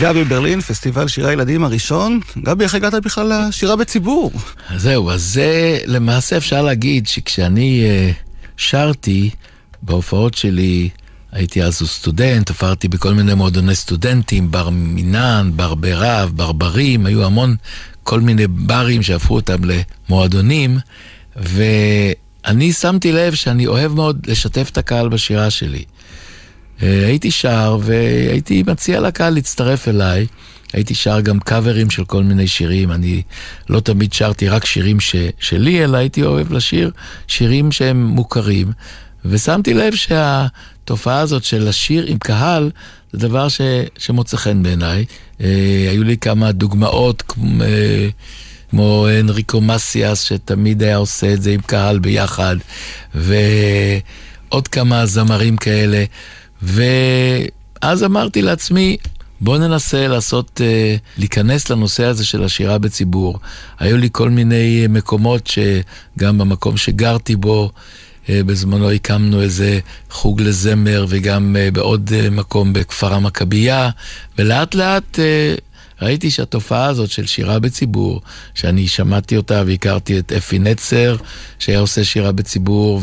גבי 0.00 0.24
ברלין, 0.24 0.60
פסטיבל 0.60 1.08
שירי 1.08 1.28
הילדים 1.30 1.64
הראשון. 1.64 2.20
גבי, 2.38 2.64
איך 2.64 2.74
הגעת 2.74 2.94
בכלל 2.94 3.32
לשירה 3.48 3.76
בציבור? 3.76 4.32
זהו, 4.76 5.10
אז 5.10 5.22
זה 5.22 5.78
למעשה 5.86 6.36
אפשר 6.36 6.62
להגיד 6.62 7.06
שכשאני 7.06 7.84
uh, 7.84 8.14
שרתי 8.56 9.30
בהופעות 9.82 10.34
שלי, 10.34 10.88
הייתי 11.32 11.62
אז 11.62 11.74
סטודנט, 11.74 12.48
הופעתי 12.48 12.88
בכל 12.88 13.14
מיני 13.14 13.34
מועדוני 13.34 13.74
סטודנטים, 13.74 14.50
בר 14.50 14.70
מינן, 14.70 15.50
בר 15.56 15.74
ברב, 15.74 16.32
ברברים, 16.34 17.06
היו 17.06 17.24
המון 17.24 17.56
כל 18.02 18.20
מיני 18.20 18.46
ברים 18.46 19.02
שהפכו 19.02 19.34
אותם 19.34 19.58
למועדונים, 19.64 20.78
ואני 21.36 22.72
שמתי 22.72 23.12
לב 23.12 23.34
שאני 23.34 23.66
אוהב 23.66 23.92
מאוד 23.92 24.26
לשתף 24.26 24.68
את 24.72 24.78
הקהל 24.78 25.08
בשירה 25.08 25.50
שלי. 25.50 25.84
אה, 26.82 27.06
הייתי 27.06 27.30
שר 27.30 27.78
והייתי 27.82 28.62
מציע 28.66 29.00
לקהל 29.00 29.34
להצטרף 29.34 29.88
אליי. 29.88 30.26
הייתי 30.72 30.94
שר 30.94 31.20
גם 31.20 31.40
קאברים 31.40 31.90
של 31.90 32.04
כל 32.04 32.22
מיני 32.22 32.46
שירים, 32.46 32.92
אני 32.92 33.22
לא 33.68 33.80
תמיד 33.80 34.12
שרתי 34.12 34.48
רק 34.48 34.64
שירים 34.64 35.00
ש, 35.00 35.16
שלי, 35.38 35.84
אלא 35.84 35.96
הייתי 35.96 36.22
אוהב 36.22 36.52
לשיר 36.52 36.90
שירים 37.26 37.72
שהם 37.72 38.04
מוכרים. 38.04 38.72
ושמתי 39.24 39.74
לב 39.74 39.94
שהתופעה 39.94 41.18
הזאת 41.18 41.44
של 41.44 41.68
לשיר 41.68 42.04
עם 42.06 42.18
קהל, 42.18 42.70
זה 43.12 43.18
דבר 43.18 43.48
ש, 43.48 43.60
שמוצא 43.98 44.36
חן 44.36 44.62
בעיניי. 44.62 45.04
אה, 45.40 45.86
היו 45.90 46.04
לי 46.04 46.16
כמה 46.16 46.52
דוגמאות, 46.52 47.22
כמו, 47.22 47.62
אה, 47.64 48.08
כמו 48.70 49.06
אנריקו 49.20 49.60
מסיאס, 49.60 50.22
שתמיד 50.22 50.82
היה 50.82 50.96
עושה 50.96 51.32
את 51.32 51.42
זה 51.42 51.50
עם 51.50 51.60
קהל 51.60 51.98
ביחד, 51.98 52.56
ועוד 53.14 54.68
כמה 54.68 55.06
זמרים 55.06 55.56
כאלה. 55.56 56.04
ואז 56.62 58.04
אמרתי 58.04 58.42
לעצמי, 58.42 58.96
בוא 59.40 59.58
ננסה 59.58 60.08
לעשות, 60.08 60.60
uh, 60.60 61.18
להיכנס 61.18 61.70
לנושא 61.70 62.04
הזה 62.04 62.24
של 62.24 62.44
השירה 62.44 62.78
בציבור. 62.78 63.38
היו 63.78 63.96
לי 63.96 64.08
כל 64.12 64.30
מיני 64.30 64.86
מקומות 64.88 65.46
שגם 65.46 66.38
במקום 66.38 66.76
שגרתי 66.76 67.36
בו, 67.36 67.70
בזמנו 68.28 68.90
הקמנו 68.90 69.42
איזה 69.42 69.78
חוג 70.10 70.42
לזמר 70.42 71.06
וגם 71.08 71.56
uh, 71.56 71.74
בעוד 71.74 72.10
uh, 72.10 72.30
מקום 72.30 72.72
בכפר 72.72 73.14
המכבייה, 73.14 73.90
ולאט 74.38 74.74
לאט 74.74 75.18
ראיתי 76.02 76.30
שהתופעה 76.30 76.86
הזאת 76.86 77.10
של 77.10 77.26
שירה 77.26 77.58
בציבור, 77.58 78.20
שאני 78.54 78.88
שמעתי 78.88 79.36
אותה 79.36 79.62
והכרתי 79.66 80.18
את 80.18 80.32
אפי 80.32 80.58
נצר, 80.58 81.16
שהיה 81.58 81.78
עושה 81.78 82.04
שירה 82.04 82.32
בציבור, 82.32 83.00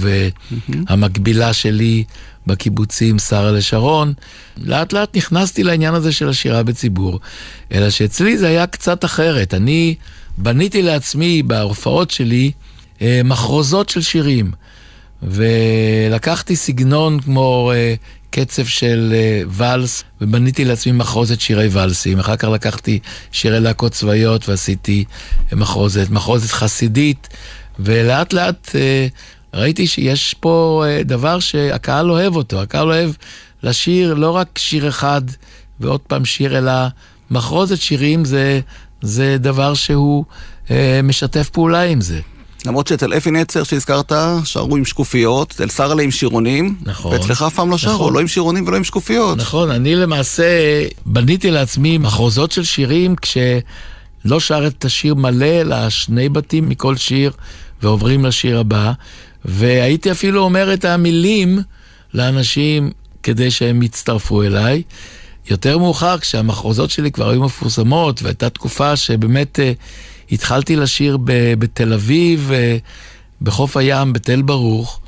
והמקבילה 0.70 1.54
שלי 1.54 2.04
בקיבוצים, 2.48 3.20
שרה 3.20 3.52
לשרון, 3.52 4.14
לאט 4.58 4.94
לאט 4.94 5.18
נכנסתי 5.18 5.64
לעניין 5.64 5.94
הזה 5.94 6.12
של 6.12 6.30
השירה 6.30 6.64
בציבור. 6.64 7.20
אלא 7.72 7.90
שאצלי 7.90 8.38
זה 8.38 8.48
היה 8.48 8.68
קצת 8.68 9.06
אחרת. 9.06 9.54
אני 9.54 9.96
בניתי 10.38 10.82
לעצמי 10.82 11.44
בהופעות 11.44 12.12
שלי 12.12 12.52
אה, 13.02 13.22
מחרוזות 13.24 13.90
של 13.90 14.02
שירים. 14.02 14.52
ולקחתי 15.24 16.56
סגנון 16.56 17.20
כמו 17.20 17.72
אה, 17.76 17.94
קצב 18.30 18.66
של 18.66 19.14
אה, 19.16 19.42
ואלס, 19.48 20.04
ובניתי 20.22 20.66
לעצמי 20.66 20.92
מחרוזת 20.92 21.40
שירי 21.40 21.68
ואלסים. 21.72 22.20
אחר 22.20 22.36
כך 22.36 22.48
לקחתי 22.48 23.00
שירי 23.32 23.60
להקות 23.60 23.92
צבאיות 23.92 24.50
ועשיתי 24.50 25.04
מחרוזת, 25.52 26.10
מחרוזת 26.10 26.52
חסידית, 26.52 27.28
ולאט 27.80 28.34
לאט 28.34 28.70
אה, 28.76 29.08
ראיתי 29.54 29.88
שיש 29.88 30.34
פה 30.40 30.84
אה, 30.88 31.04
דבר 31.04 31.40
שהקהל 31.40 32.12
אוהב 32.12 32.36
אותו. 32.36 32.62
הקהל 32.62 32.88
אוהב 32.88 33.12
לשיר 33.64 34.14
לא 34.14 34.36
רק 34.36 34.58
שיר 34.58 34.90
אחד 34.90 35.22
ועוד 35.80 36.00
פעם 36.00 36.26
שיר, 36.26 36.58
אלא 36.58 36.72
מחרוזת 37.32 37.78
שירים 37.78 38.26
זה, 38.26 38.60
זה 39.02 39.38
דבר 39.38 39.74
שהוא 39.74 40.26
אה, 40.72 41.00
משתף 41.04 41.50
פעולה 41.50 41.82
עם 41.82 42.02
זה. 42.02 42.20
למרות 42.66 42.88
שאצל 42.88 43.14
אפי 43.14 43.32
נצר 43.32 43.64
שהזכרת, 43.64 44.12
שרו 44.44 44.76
עם 44.76 44.86
שקופיות, 44.86 45.52
אצל 45.52 45.70
שרלה 45.70 46.04
עם 46.04 46.12
שירונים. 46.12 46.76
נכון. 46.82 47.14
ואצלך 47.14 47.42
אף 47.42 47.56
פעם 47.56 47.72
לא 47.72 47.78
שרו, 47.78 47.94
נכון. 47.94 48.14
לא 48.14 48.20
עם 48.20 48.28
שירונים 48.28 48.68
ולא 48.68 48.78
עם 48.78 48.84
שקופיות. 48.84 49.38
נכון, 49.38 49.72
אני 49.72 49.96
למעשה 49.96 50.44
בניתי 51.06 51.52
לעצמי 51.52 51.98
מחרוזות 51.98 52.52
של 52.52 52.64
שירים 52.64 53.16
כש... 53.16 53.38
לא 54.26 54.40
שר 54.40 54.68
את 54.68 54.86
השיר 54.86 55.16
מלא, 55.16 55.46
אלא 55.46 55.90
שני 55.90 56.30
בתים 56.30 56.70
מכל 56.70 56.98
שיר, 56.98 57.32
ועוברים 57.82 58.26
לשיר 58.26 58.60
הבא. 58.60 58.92
והייתי 59.46 60.12
אפילו 60.12 60.42
אומר 60.42 60.74
את 60.74 60.86
המילים 60.86 61.60
לאנשים 62.14 62.92
כדי 63.24 63.52
שהם 63.52 63.84
יצטרפו 63.84 64.44
אליי. 64.44 64.84
יותר 65.50 65.78
מאוחר, 65.78 66.18
כשהמחרוזות 66.18 66.90
שלי 66.90 67.12
כבר 67.12 67.30
היו 67.30 67.44
מפורסמות, 67.44 68.24
והייתה 68.24 68.50
תקופה 68.50 68.96
שבאמת 68.96 69.60
uh, 69.60 69.62
התחלתי 70.32 70.76
לשיר 70.76 71.18
ב- 71.24 71.54
בתל 71.60 71.94
אביב, 71.94 72.52
uh, 72.52 72.54
בחוף 73.42 73.78
הים, 73.78 74.14
בתל 74.14 74.42
ברוך, 74.42 75.00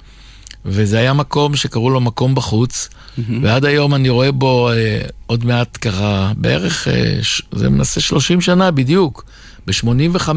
וזה 0.66 1.00
היה 1.00 1.14
מקום 1.14 1.56
שקראו 1.56 1.90
לו 1.90 2.02
מקום 2.02 2.36
בחוץ, 2.36 2.90
mm-hmm. 2.90 3.22
ועד 3.42 3.66
היום 3.66 3.96
אני 3.96 4.10
רואה 4.10 4.32
בו 4.32 4.70
uh, 4.72 5.12
עוד 5.26 5.46
מעט 5.46 5.78
ככה, 5.82 6.32
בערך, 6.38 6.88
uh, 6.88 7.24
ש- 7.24 7.42
זה 7.52 7.70
מנסה 7.70 8.02
30 8.02 8.42
שנה 8.42 8.72
בדיוק, 8.72 9.26
ב-85, 9.68 10.30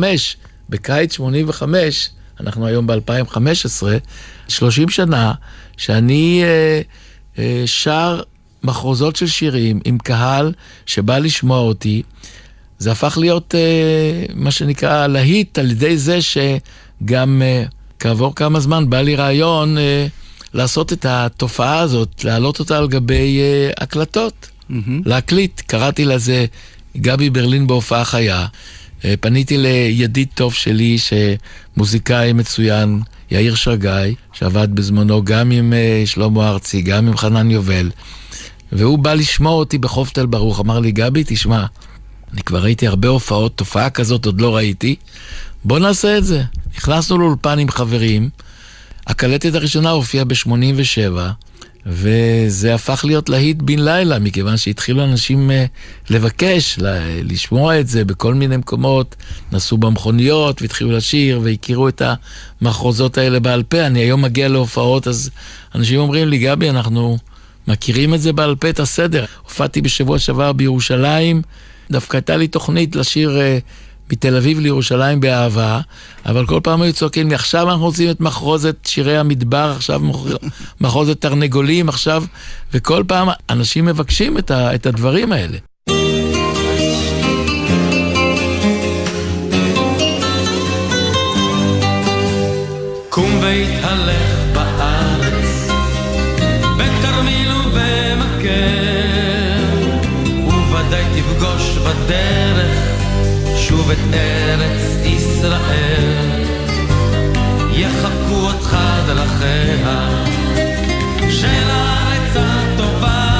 בקיץ 0.68 1.12
85, 1.12 2.10
אנחנו 2.40 2.66
היום 2.66 2.86
ב-2015, 2.86 3.82
30 4.48 4.88
שנה 4.88 5.32
שאני 5.76 6.44
uh, 6.44 7.36
uh, 7.36 7.40
שר 7.66 8.20
מחרוזות 8.62 9.16
של 9.16 9.26
שירים 9.26 9.80
עם 9.84 9.98
קהל 9.98 10.52
שבא 10.86 11.18
לשמוע 11.18 11.58
אותי. 11.58 12.02
זה 12.78 12.92
הפך 12.92 13.18
להיות 13.20 13.54
uh, 13.54 14.32
מה 14.34 14.50
שנקרא 14.50 15.06
להיט 15.06 15.58
על 15.58 15.70
ידי 15.70 15.96
זה 15.98 16.18
שגם 16.22 17.42
uh, 17.42 17.72
כעבור 17.98 18.34
כמה 18.34 18.60
זמן 18.60 18.90
בא 18.90 19.00
לי 19.00 19.16
רעיון 19.16 19.76
uh, 19.76 19.80
לעשות 20.54 20.92
את 20.92 21.06
התופעה 21.08 21.78
הזאת, 21.78 22.24
להעלות 22.24 22.58
אותה 22.58 22.78
על 22.78 22.88
גבי 22.88 23.40
uh, 23.40 23.82
הקלטות, 23.82 24.48
mm-hmm. 24.70 24.74
להקליט. 25.04 25.60
קראתי 25.60 26.04
לזה 26.04 26.46
גבי 26.96 27.30
ברלין 27.30 27.66
בהופעה 27.66 28.04
חיה. 28.04 28.46
Uh, 29.00 29.04
פניתי 29.20 29.58
לידיד 29.58 30.28
טוב 30.34 30.54
שלי, 30.54 30.96
שמוזיקאי 30.98 32.32
מצוין, 32.32 33.00
יאיר 33.30 33.54
שרגאי, 33.54 34.14
שעבד 34.32 34.74
בזמנו 34.74 35.24
גם 35.24 35.50
עם 35.50 35.72
uh, 35.72 36.08
שלמה 36.08 36.48
ארצי, 36.48 36.82
גם 36.82 37.06
עם 37.06 37.16
חנן 37.16 37.50
יובל. 37.50 37.90
והוא 38.72 38.98
בא 38.98 39.14
לשמוע 39.14 39.52
אותי 39.52 39.78
בחוף 39.78 40.10
תל 40.10 40.26
ברוך, 40.26 40.60
אמר 40.60 40.80
לי, 40.80 40.92
גבי, 40.92 41.22
תשמע, 41.26 41.64
אני 42.34 42.42
כבר 42.42 42.62
ראיתי 42.62 42.86
הרבה 42.86 43.08
הופעות, 43.08 43.56
תופעה 43.56 43.90
כזאת 43.90 44.26
עוד 44.26 44.40
לא 44.40 44.56
ראיתי, 44.56 44.96
בוא 45.64 45.78
נעשה 45.78 46.18
את 46.18 46.24
זה. 46.24 46.42
נכנסנו 46.76 47.18
לאולפן 47.18 47.58
עם 47.58 47.70
חברים, 47.70 48.30
הקלטת 49.06 49.54
הראשונה 49.54 49.90
הופיעה 49.90 50.24
ב-87, 50.24 51.18
וזה 51.86 52.74
הפך 52.74 53.04
להיות 53.04 53.28
להיט 53.28 53.56
בן 53.62 53.78
לילה, 53.78 54.18
מכיוון 54.18 54.56
שהתחילו 54.56 55.04
אנשים 55.04 55.50
uh, 55.50 56.12
לבקש, 56.12 56.78
ל- 56.78 57.32
לשמוע 57.32 57.80
את 57.80 57.88
זה 57.88 58.04
בכל 58.04 58.34
מיני 58.34 58.56
מקומות, 58.56 59.16
נסעו 59.52 59.78
במכוניות 59.78 60.62
והתחילו 60.62 60.92
לשיר 60.92 61.40
והכירו 61.42 61.88
את 61.88 62.02
המחרוזות 62.60 63.18
האלה 63.18 63.40
בעל 63.40 63.62
פה. 63.62 63.86
אני 63.86 64.00
היום 64.00 64.22
מגיע 64.22 64.48
להופעות, 64.48 65.08
אז 65.08 65.30
אנשים 65.74 66.00
אומרים 66.00 66.28
לי, 66.28 66.38
גבי, 66.38 66.70
אנחנו 66.70 67.18
מכירים 67.68 68.14
את 68.14 68.20
זה 68.20 68.32
בעל 68.32 68.56
פה, 68.56 68.68
את 68.68 68.80
הסדר. 68.80 69.24
הופעתי 69.42 69.80
בשבוע 69.80 70.18
שעבר 70.18 70.52
בירושלים, 70.52 71.42
דווקא 71.90 72.16
הייתה 72.16 72.36
לי 72.36 72.48
תוכנית 72.48 72.96
לשיר 72.96 73.38
uh, 73.38 74.12
מתל 74.12 74.36
אביב 74.36 74.60
לירושלים 74.60 75.20
באהבה, 75.20 75.80
אבל 76.26 76.46
כל 76.46 76.60
פעם 76.62 76.82
היו 76.82 76.92
צועקים 76.92 77.28
לי, 77.28 77.34
עכשיו 77.34 77.70
אנחנו 77.70 77.84
רוצים 77.84 78.10
את 78.10 78.20
מחרוזת 78.20 78.76
שירי 78.86 79.18
המדבר, 79.18 79.72
עכשיו 79.76 80.00
מחרוזת 80.80 81.20
תרנגולים, 81.20 81.88
עכשיו, 81.88 82.24
וכל 82.72 83.04
פעם 83.06 83.28
אנשים 83.50 83.84
מבקשים 83.84 84.38
את, 84.38 84.50
ה, 84.50 84.74
את 84.74 84.86
הדברים 84.86 85.32
האלה. 85.32 85.58
קום 93.08 93.38
והתהלך 93.42 94.43
שוב 103.84 103.92
את 103.92 104.14
ארץ 104.14 105.06
ישראל. 105.06 106.40
יחקו 107.72 108.34
אותך 108.34 108.76
דרכיה 109.06 110.08
של 111.30 111.70
הארץ 111.70 112.36
הטובה, 112.36 113.30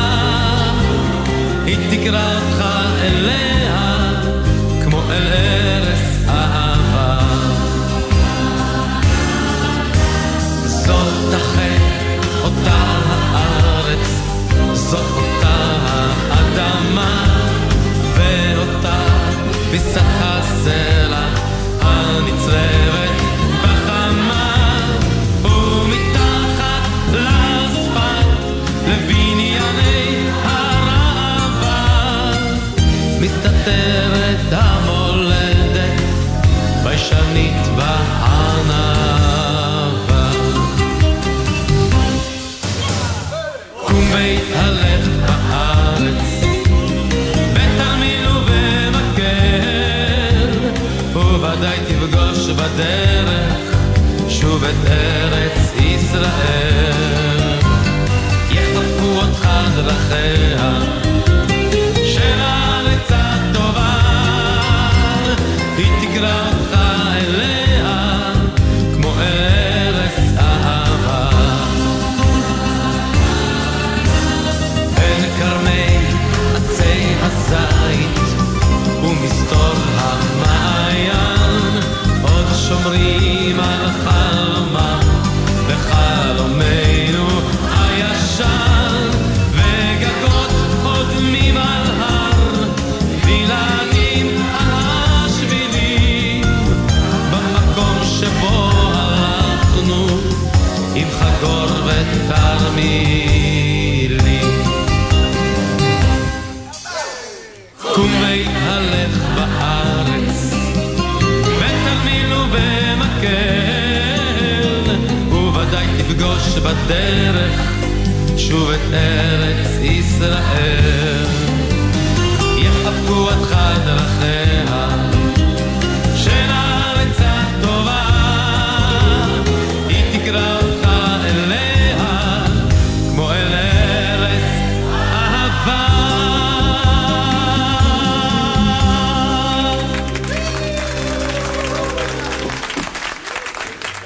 היא 1.67 1.77
תקרא 1.91 2.35
אותך 2.35 2.65
אליה 3.03 3.44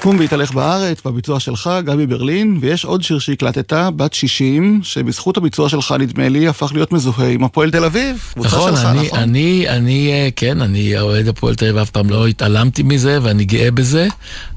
קום 0.09 0.19
והתהלך 0.19 0.53
בארץ, 0.53 1.03
בביצוע 1.05 1.41
שלך, 1.41 1.71
גבי 1.85 2.07
ברלין, 2.07 2.59
ויש 2.61 2.85
עוד 2.85 3.03
שיר 3.03 3.19
שהקלטת, 3.19 3.73
בת 3.97 4.15
60, 4.15 4.81
שבזכות 4.83 5.37
הביצוע 5.37 5.69
שלך, 5.69 5.95
נדמה 5.99 6.29
לי, 6.29 6.49
הפך 6.49 6.71
להיות 6.75 6.93
מזוהה 6.93 7.29
עם 7.29 7.45
הפועל 7.45 7.71
תל 7.71 7.85
אביב. 7.85 8.33
נכון, 8.37 8.71
שלך, 8.71 8.85
אני, 8.85 9.07
נכון? 9.07 9.19
אני, 9.19 9.69
אני, 9.69 10.13
אה, 10.13 10.29
כן, 10.37 10.63
אני 10.63 11.01
אוהד 11.01 11.29
הפועל 11.29 11.55
תל 11.55 11.65
אביב, 11.65 11.77
אף 11.77 11.91
פעם 11.91 12.11
לא 12.11 12.27
התעלמתי 12.27 12.83
מזה, 12.83 13.19
ואני 13.23 13.45
גאה 13.45 13.71
בזה. 13.71 14.09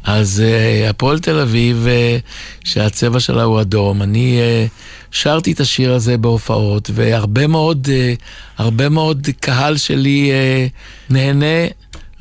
אז 0.03 0.43
uh, 0.43 0.89
הפועל 0.89 1.19
תל 1.19 1.39
אביב, 1.39 1.87
uh, 1.87 2.67
שהצבע 2.67 3.19
שלה 3.19 3.43
הוא 3.43 3.61
אדום, 3.61 4.01
אני 4.01 4.39
uh, 4.39 4.69
שרתי 5.11 5.51
את 5.51 5.59
השיר 5.59 5.93
הזה 5.93 6.17
בהופעות, 6.17 6.89
והרבה 6.93 7.47
מאוד, 7.47 7.87
uh, 7.87 8.21
הרבה 8.57 8.89
מאוד 8.89 9.27
קהל 9.39 9.77
שלי 9.77 10.31
uh, 10.31 11.13
נהנה 11.13 11.67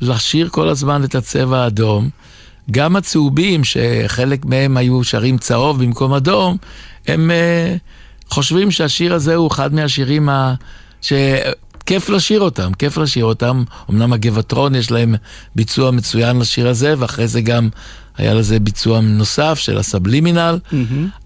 לשיר 0.01 0.49
כל 0.49 0.69
הזמן 0.69 1.03
את 1.03 1.15
הצבע 1.15 1.63
האדום. 1.63 2.20
גם 2.71 2.95
הצהובים, 2.95 3.61
שחלק 3.63 4.45
מהם 4.45 4.77
היו 4.77 5.03
שרים 5.03 5.37
צהוב 5.37 5.83
במקום 5.83 6.13
אדום, 6.13 6.57
הם 7.07 7.31
uh, 7.31 8.33
חושבים 8.33 8.71
שהשיר 8.71 9.13
הזה 9.13 9.35
הוא 9.35 9.47
אחד 9.47 9.73
מהשירים 9.73 10.29
ה... 10.29 10.53
שכיף 11.01 12.09
לשיר 12.09 12.41
אותם, 12.41 12.73
כיף 12.73 12.97
לשיר 12.97 13.25
אותם. 13.25 13.63
אמנם 13.89 14.13
הגבעטרון 14.13 14.75
יש 14.75 14.91
להם 14.91 15.15
ביצוע 15.55 15.91
מצוין 15.91 16.39
לשיר 16.39 16.67
הזה, 16.67 16.93
ואחרי 16.97 17.27
זה 17.27 17.41
גם 17.41 17.69
היה 18.17 18.33
לזה 18.33 18.59
ביצוע 18.59 19.01
נוסף 19.01 19.59
של 19.59 19.77
הסבלימינל, 19.77 20.59
mm-hmm. 20.71 20.75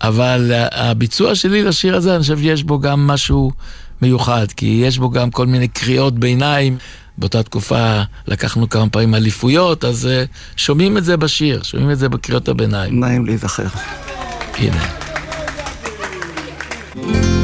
אבל 0.01 0.51
הביצוע 0.71 1.35
שלי 1.35 1.63
לשיר 1.63 1.95
הזה, 1.95 2.15
אני 2.15 2.21
חושב 2.21 2.39
שיש 2.39 2.63
בו 2.63 2.79
גם 2.79 3.07
משהו 3.07 3.51
מיוחד, 4.01 4.51
כי 4.51 4.81
יש 4.85 4.97
בו 4.97 5.09
גם 5.09 5.31
כל 5.31 5.47
מיני 5.47 5.67
קריאות 5.67 6.19
ביניים. 6.19 6.77
באותה 7.17 7.43
תקופה 7.43 8.01
לקחנו 8.27 8.69
כמה 8.69 8.89
פעמים 8.89 9.15
אליפויות, 9.15 9.85
אז 9.85 10.05
uh, 10.05 10.57
שומעים 10.57 10.97
את 10.97 11.03
זה 11.03 11.17
בשיר, 11.17 11.63
שומעים 11.63 11.91
את 11.91 11.99
זה 11.99 12.09
בקריאות 12.09 12.49
הביניים. 12.49 12.99
נעים 12.99 13.25
להיזכר. 13.25 13.67
הנה. 14.57 14.85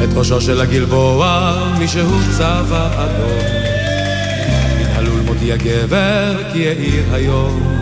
את 0.03 0.09
ראשו 0.15 0.41
של 0.41 0.61
הגלבוע, 0.61 1.53
מישהו 1.79 2.19
צבע 2.37 3.03
אדום. 3.03 3.41
מן 4.79 4.91
הלול 4.95 5.21
מודיע 5.21 5.55
גבר, 5.57 6.51
כי 6.53 6.67
האיר 6.67 7.13
היום. 7.13 7.81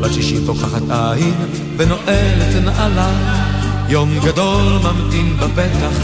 בת 0.00 0.14
שישים 0.14 0.46
תוכחת 0.46 0.82
עין, 0.90 1.34
ונועלת 1.76 2.64
נעלה. 2.64 3.10
יום 3.88 4.10
גדול 4.24 4.62
ממתין 4.62 5.36
בפתח, 5.36 5.96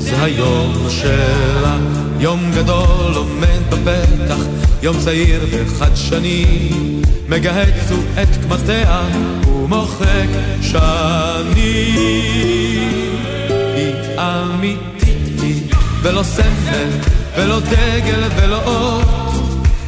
זה 0.00 0.22
היום 0.22 0.86
שלה. 0.88 1.76
יום 2.20 2.50
גדול 2.54 3.14
עומד 3.14 3.60
בפתח, 3.70 4.36
יום 4.82 4.96
צעיר 5.04 5.40
וחדשני, 5.50 6.70
מגהץ 7.28 7.92
את 8.22 8.28
קמטיה 8.42 9.02
ומוחק 9.46 10.28
שנים. 10.62 11.54
היא 13.74 13.94
אמיתית 14.18 15.40
היא, 15.42 15.62
ולא 16.02 16.22
סמל, 16.22 16.88
ולא 17.36 17.60
דגל, 17.60 18.22
ולא 18.36 18.62
אות. 18.64 19.08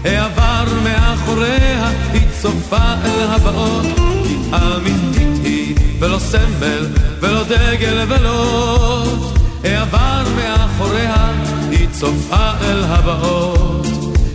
העבר 0.05 0.65
מאחוריה, 0.85 1.91
היא 2.13 2.23
צופה 2.43 2.95
אל 3.05 3.27
הבאות. 3.29 3.87
היא 4.25 4.39
אמיתית 4.55 5.45
היא, 5.45 5.75
ולא 6.01 6.19
סמל, 6.19 6.87
ולא 7.21 7.43
דגל, 7.45 8.05
ולא 8.09 8.31
אות. 8.31 9.32
העבר 9.65 10.23
מאחוריה, 10.37 11.33
היא 11.71 11.89
צופה 11.91 12.51
אל 12.61 12.85
הבאות. 12.85 13.87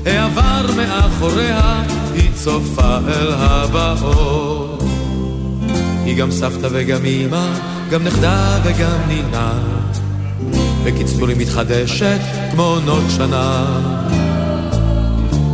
העבר 0.06 0.66
מאחוריה, 0.78 1.84
היא 2.14 2.30
צופה 2.36 2.98
אל 3.08 3.32
הבאות. 3.32 4.84
היא 6.06 6.18
גם 6.18 6.32
סבתא 6.32 6.68
וגם 6.72 7.06
אמא, 7.06 7.48
גם 7.92 8.04
נכדה 8.04 8.60
וגם 8.64 9.00
נינה. 9.08 9.54
בקיצור 10.84 11.28
היא 11.28 11.38
מתחדשת 11.38 12.20
כמו 12.52 12.64
עונות 12.64 13.04
שנה. 13.18 13.66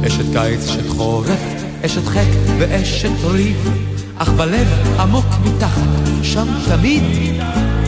אשת 0.07 0.25
קיץ, 0.33 0.69
אשת 0.69 0.89
חורף, 0.89 1.39
אשת 1.85 2.05
חק 2.05 2.29
ואשת 2.59 3.23
ריב, 3.23 3.69
אך 4.17 4.29
בלב 4.29 4.67
עמוק 4.99 5.25
מתחת, 5.45 6.23
שם 6.23 6.47
תמיד 6.69 7.03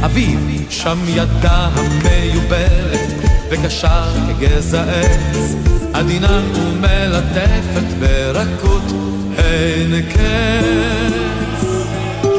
אביב, 0.04 0.40
שם 0.70 0.98
ידה 1.08 1.70
המיובלת 1.74 3.10
וקשה 3.50 4.04
כגזע 4.28 4.84
עץ, 4.84 5.56
עדינה 5.94 6.42
ומלטפת 6.54 7.98
ברכות 8.00 8.84
אין 9.38 10.02
קץ. 10.02 11.66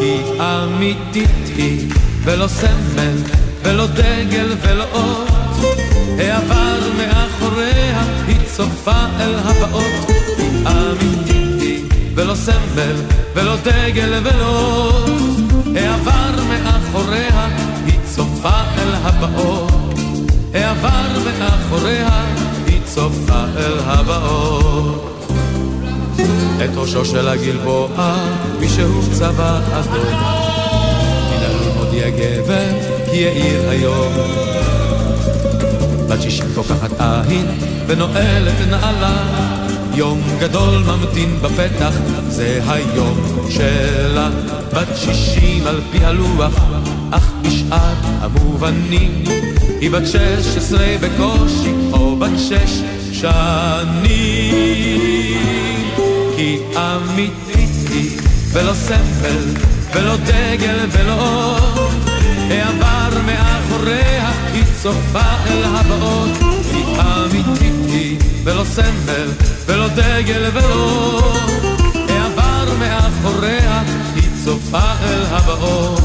כי 0.00 0.40
אמיתית 0.40 1.56
היא, 1.56 1.88
ולא 2.24 2.46
סמל, 2.48 3.16
ולא 3.62 3.86
דגל, 3.86 4.54
ולא 4.62 4.84
אות, 4.92 5.28
העבר 6.18 6.78
מאחוריה, 6.98 8.02
היא 8.26 8.36
צופה 8.56 9.06
אל 9.20 9.34
הבאות. 9.44 10.10
היא 10.38 10.68
אמיתית 10.68 11.60
היא, 11.60 11.84
ולא 12.14 12.34
סמל, 12.34 12.96
ולא 13.34 13.56
דגל, 13.56 14.20
ולא 14.24 14.46
אות, 14.46 15.35
העבר 15.74 16.42
מאחוריה, 16.48 17.48
היא 17.86 17.98
צופה 18.14 18.60
אל 18.78 18.94
הבאות. 19.02 19.72
העבר 20.54 21.18
מאחוריה, 21.38 22.24
היא 22.66 22.80
צופה 22.84 23.44
אל 23.56 23.78
הבאות. 23.84 25.12
את 26.64 26.70
ראשו 26.76 27.04
של 27.04 27.28
הגלבוע, 27.28 27.88
מישהו 28.60 29.02
צבע 29.12 29.58
אדום. 29.72 30.06
מן 31.30 31.42
הלום 31.42 31.78
הודיע 31.78 32.10
גבר, 32.10 32.66
כי 33.10 33.16
יאיר 33.16 33.70
היום. 33.70 34.12
בת 36.08 36.22
שישים 36.22 36.46
תוקחת 36.54 37.00
עין, 37.00 37.46
ונועלת 37.86 38.54
נעלה. 38.70 39.16
יום 39.94 40.20
גדול 40.40 40.78
ממתין 40.78 41.38
בפתח, 41.42 41.92
זה 42.28 42.60
היום 42.68 43.35
שלה. 43.50 44.30
בת 44.72 44.96
שישים 44.96 45.66
על 45.66 45.80
פי 45.92 46.04
הלוח, 46.04 46.54
אך 47.10 47.32
בשאר 47.42 47.94
המובנים 48.20 49.24
היא 49.80 49.90
בת 49.90 50.06
שש 50.06 50.56
עשרה 50.56 50.96
בקושי, 51.00 51.72
או 51.92 52.16
בת 52.16 52.38
שש 52.38 52.80
שנים. 53.12 54.06
כי 56.36 56.58
אמיתית 56.76 57.90
היא, 57.90 58.18
ולא 58.52 58.74
סמל, 58.74 59.44
ולא 59.94 60.16
דגל, 60.16 60.78
ולא 60.90 61.20
עוד. 61.20 62.10
העבר 62.50 63.20
מאחוריה, 63.26 64.30
היא 64.52 64.64
צופה 64.82 65.34
אל 65.46 65.64
הבאות. 65.64 66.38
כי 66.72 66.82
אמיתית 67.00 67.74
היא, 67.88 68.18
ולא 68.44 68.64
סמל, 68.64 69.28
ולא 69.66 69.88
דגל, 69.88 70.50
ולא 70.54 70.74
עוד. 70.74 71.75
מאחוריה, 73.26 73.82
היא 74.14 74.30
צופה 74.44 74.92
אל 75.02 75.22
הבאות. 75.28 76.00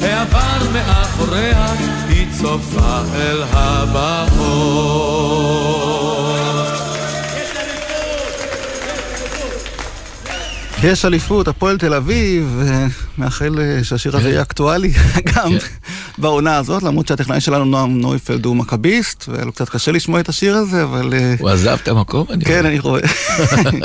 העבר 0.00 0.70
מאחוריה, 0.72 1.72
היא 2.08 2.26
צופה 2.40 3.02
אל 3.14 3.42
הבאות. 3.52 4.40
יש 10.82 11.04
אליפות, 11.04 11.48
הפועל 11.48 11.78
תל 11.78 11.94
אביב, 11.94 12.60
מאחל 13.18 13.58
שהשיר 13.82 14.16
הזה 14.16 14.30
יהיה 14.30 14.42
אקטואלי 14.42 14.92
גם 15.34 15.52
בעונה 16.20 16.56
הזאת, 16.56 16.82
למרות 16.82 17.08
שהטכנאי 17.08 17.40
שלנו 17.40 17.64
נועם 17.64 18.00
נויפלד 18.00 18.44
הוא 18.44 18.56
מכביסט, 18.56 19.24
והיה 19.28 19.44
לו 19.44 19.52
קצת 19.52 19.68
קשה 19.68 19.92
לשמוע 19.92 20.20
את 20.20 20.28
השיר 20.28 20.56
הזה, 20.56 20.82
אבל... 20.82 21.12
הוא 21.38 21.50
עזב 21.50 21.78
את 21.82 21.88
המקום? 21.88 22.26
כן, 22.44 22.66
אני 22.66 22.78
רואה. 22.78 23.00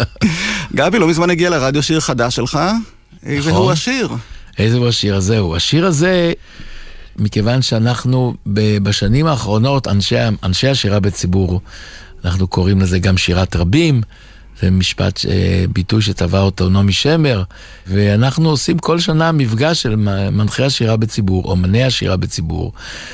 גבי, 0.75 0.99
לא 0.99 1.07
מזמן 1.07 1.29
הגיע 1.29 1.49
לרדיו 1.49 1.83
שיר 1.83 1.99
חדש 1.99 2.35
שלך, 2.35 2.59
איזה 3.25 3.51
הוא 3.51 3.71
השיר? 3.71 4.09
איזה 4.57 4.77
הוא 4.77 4.87
השיר 4.87 5.15
הזה? 5.15 5.37
הוא 5.37 5.55
השיר 5.55 5.85
הזה, 5.85 6.33
מכיוון 7.17 7.61
שאנחנו 7.61 8.33
בשנים 8.83 9.25
האחרונות, 9.27 9.87
אנשי, 9.87 10.15
אנשי 10.43 10.67
השירה 10.67 10.99
בציבור, 10.99 11.61
אנחנו 12.25 12.47
קוראים 12.47 12.81
לזה 12.81 12.99
גם 12.99 13.17
שירת 13.17 13.55
רבים. 13.55 14.01
זה 14.61 14.71
משפט, 14.71 15.19
ביטוי 15.73 16.01
שטבע 16.01 16.39
אותו 16.39 16.69
נעמי 16.69 16.93
שמר, 16.93 17.43
ואנחנו 17.87 18.49
עושים 18.49 18.77
כל 18.77 18.99
שנה 18.99 19.31
מפגש 19.31 19.81
של 19.81 19.95
מנחי 20.31 20.63
השירה 20.63 20.97
בציבור, 20.97 21.43
אומני 21.43 21.83
השירה 21.83 22.17
בציבור. 22.17 22.73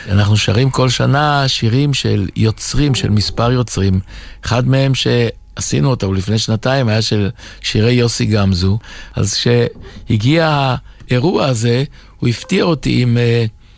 אנחנו 0.10 0.38
שרים 0.38 0.70
כל 0.70 0.89
שנה 0.89 1.48
שירים 1.48 1.94
של 1.94 2.28
יוצרים, 2.36 2.96
של 2.96 3.10
מספר 3.10 3.52
יוצרים. 3.52 4.00
אחד 4.46 4.68
מהם 4.68 4.92
שעשינו 4.96 5.89
אותו 5.89 6.14
לפני 6.14 6.38
שנתיים 6.38 6.88
היה 6.88 7.02
של 7.02 7.30
שירי 7.62 7.94
יוסי 7.94 8.26
גמזו. 8.26 8.80
אז 9.16 9.34
כשהגיע 9.34 10.76
האירוע 11.10 11.46
הזה, 11.46 11.84
הוא 12.20 12.30
הפתיע 12.30 12.64
אותי 12.64 13.02
עם 13.02 13.18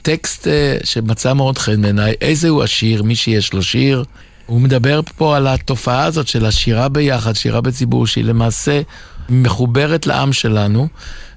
טקסט 0.02 0.48
שמצא 0.84 1.34
מאוד 1.34 1.58
חן 1.58 1.82
בעיניי, 1.82 2.14
איזה 2.22 2.50
הוא 2.50 2.64
השיר, 2.64 3.04
מי 3.04 3.16
שיש 3.16 3.54
לו 3.54 3.64
שיר. 3.64 4.04
הוא 4.46 4.62
מדבר 4.62 5.02
פה 5.18 5.38
על 5.38 5.48
התופעה 5.48 6.06
הזאת 6.06 6.28
של 6.28 6.46
השירה 6.46 6.90
ביחד, 6.90 7.36
שירה 7.36 7.62
בציבור, 7.62 8.08
שהיא 8.08 8.26
למעשה 8.26 8.82
מחוברת 9.30 10.08
לעם 10.08 10.34
שלנו, 10.34 10.88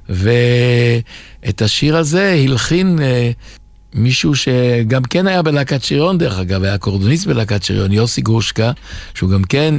ואת 0.09 1.63
השיר 1.63 1.97
הזה 1.97 2.41
הלחין 2.45 2.99
אה, 3.03 3.31
מישהו 3.95 4.37
שגם 4.37 5.03
כן 5.03 5.27
היה 5.27 5.43
בלהקת 5.43 5.83
שריון, 5.83 6.19
דרך 6.19 6.39
אגב, 6.39 6.63
היה 6.63 6.79
קורדוניסט 6.79 7.27
בלהקת 7.27 7.63
שריון, 7.63 7.93
יוסי 7.93 8.21
גרושקה, 8.21 8.73
שהוא 9.15 9.31
גם 9.31 9.45
כן 9.45 9.75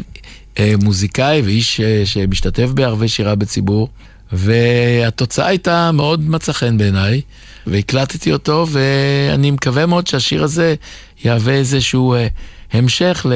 אה, 0.59 0.73
מוזיקאי 0.83 1.41
ואיש 1.41 1.79
אה, 1.79 2.01
שמשתתף 2.05 2.69
בערבי 2.73 3.07
שירה 3.07 3.35
בציבור, 3.35 3.89
והתוצאה 4.31 5.47
הייתה 5.47 5.91
מאוד 5.91 6.29
מצא 6.29 6.53
חן 6.53 6.77
בעיניי, 6.77 7.21
והקלטתי 7.67 8.33
אותו, 8.33 8.67
ואני 8.69 9.51
מקווה 9.51 9.85
מאוד 9.85 10.07
שהשיר 10.07 10.43
הזה 10.43 10.75
יהווה 11.23 11.53
איזשהו 11.53 12.13
אה, 12.13 12.27
המשך 12.73 13.25
ל... 13.29 13.33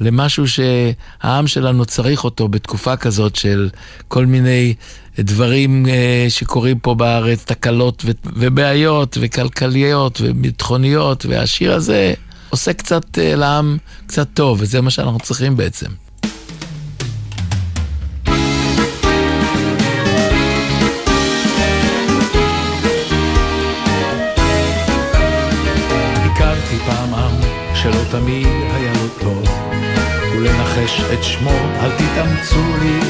למשהו 0.00 0.44
שהעם 0.48 1.46
שלנו 1.46 1.84
צריך 1.84 2.24
אותו 2.24 2.48
בתקופה 2.48 2.96
כזאת 2.96 3.36
של 3.36 3.70
כל 4.08 4.26
מיני 4.26 4.74
דברים 5.18 5.86
אה, 5.88 6.26
שקורים 6.28 6.78
פה 6.78 6.94
בארץ, 6.94 7.44
תקלות 7.44 8.04
ובעיות 8.24 9.18
וכלכליות 9.20 10.20
וביטחוניות, 10.22 11.26
והשיר 11.26 11.74
הזה 11.74 12.14
עושה 12.50 12.72
קצת 12.72 13.18
אה, 13.18 13.36
לעם 13.36 13.78
קצת 14.06 14.28
טוב, 14.34 14.58
וזה 14.60 14.80
מה 14.80 14.90
שאנחנו 14.90 15.20
צריכים 15.20 15.56
בעצם. 15.56 16.07
תמיד 28.10 28.46
היה 28.46 28.92
לו 28.92 29.08
טוב, 29.20 29.44
ולנחש 30.32 31.00
את 31.12 31.24
שמו 31.24 31.50
אל 31.80 31.90
תתאמצו 31.90 32.76
לי. 32.80 33.00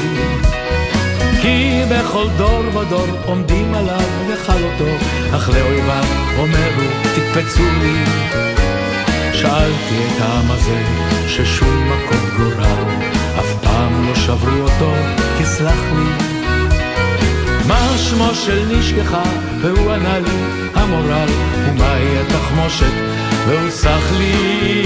כי 1.41 1.81
בכל 1.91 2.27
דור 2.37 2.77
ודור 2.77 3.07
עומדים 3.25 3.75
עליו 3.75 4.09
לכלותו, 4.29 4.91
אך 5.35 5.49
לאויביו 5.49 6.03
אומרו 6.37 6.89
תקפצו 7.15 7.63
לי. 7.81 8.03
שאלתי 9.33 9.95
את 10.07 10.21
העם 10.21 10.51
הזה 10.51 10.83
ששום 11.27 11.91
מקום 11.91 12.29
גורל, 12.37 12.83
אף 13.39 13.63
פעם 13.63 14.07
לא 14.07 14.15
שברו 14.15 14.61
אותו, 14.61 14.91
תסלח 15.39 15.81
לי. 15.95 16.38
מה 17.79 17.97
שמו 17.97 18.35
של 18.35 18.65
נשכחה? 18.71 19.23
והוא 19.61 19.91
ענה 19.91 20.19
לי, 20.19 20.29
המורל, 20.75 21.29
ומהי 21.65 22.19
התחמושת? 22.19 22.93
והוא 23.47 23.69
סח 23.69 24.11
לי. 24.17 24.85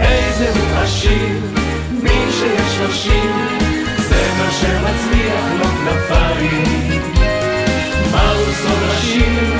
איזה 0.00 0.50
הוא 0.50 0.78
עשיר, 0.78 1.40
מי 2.02 2.10
שיש 2.30 2.78
לו 2.80 2.92
שיר, 2.92 3.32
זה 3.98 4.30
מה 4.38 4.50
שמצליח 4.50 5.44
לו 5.58 5.64
כנפיים. 5.64 7.02
מהו 8.12 8.44
סוד 8.62 8.82
השיר? 8.90 9.52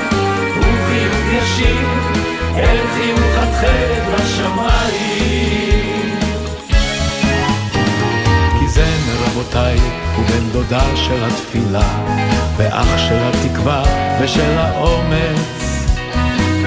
הוא 0.55 0.73
חיוך 0.87 1.43
ישיר, 1.43 1.87
אל 2.55 2.77
חיוך 2.93 3.37
התכלת 3.37 4.03
בשמיים. 4.13 5.64
זמר 9.35 9.41
רבותיי 9.41 9.77
הוא 10.15 10.25
בן 10.25 10.49
דודה 10.51 10.95
של 10.95 11.23
התפילה, 11.23 12.05
ואח 12.57 12.97
של 12.97 13.17
התקווה 13.23 13.83
ושל 14.21 14.57
האומץ. 14.57 15.85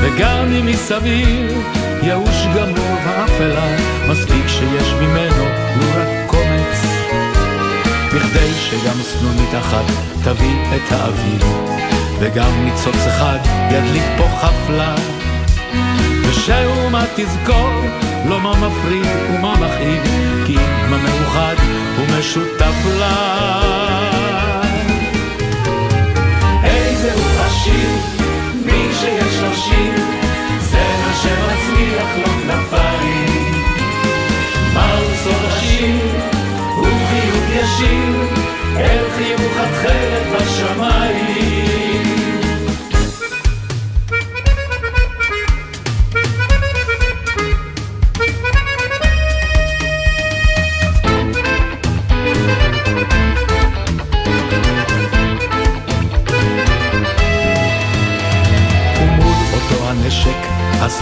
וגם 0.01 0.53
אם 0.53 0.67
מסביב 0.67 1.63
ייאוש 2.03 2.47
גמור 2.57 2.97
ואפלה, 3.07 3.77
מספיק 4.09 4.49
שיש 4.49 4.93
ממנו 4.93 5.45
לו 5.77 5.87
רק 5.97 6.09
קומץ. 6.27 6.87
בכדי 8.15 8.53
שגם 8.55 9.03
סנונית 9.03 9.55
אחת 9.59 9.85
תביא 10.25 10.57
את 10.77 10.93
האוויר, 10.93 11.47
וגם 12.19 12.65
ניצוץ 12.65 13.07
אחד 13.07 13.39
ידליק 13.71 14.05
פה 14.19 14.25
חפלה. 14.41 14.95
ושאומה 16.23 17.05
תזכור 17.17 17.71
לא 18.29 18.41
מה 18.41 18.53
מפריד 18.53 19.07
ומה 19.31 19.55
מכאיב, 19.55 20.03
כי 20.47 20.57
מה 20.91 20.97
מאוחד 20.97 21.55
ומשותף 22.19 22.87
לה. 22.99 23.68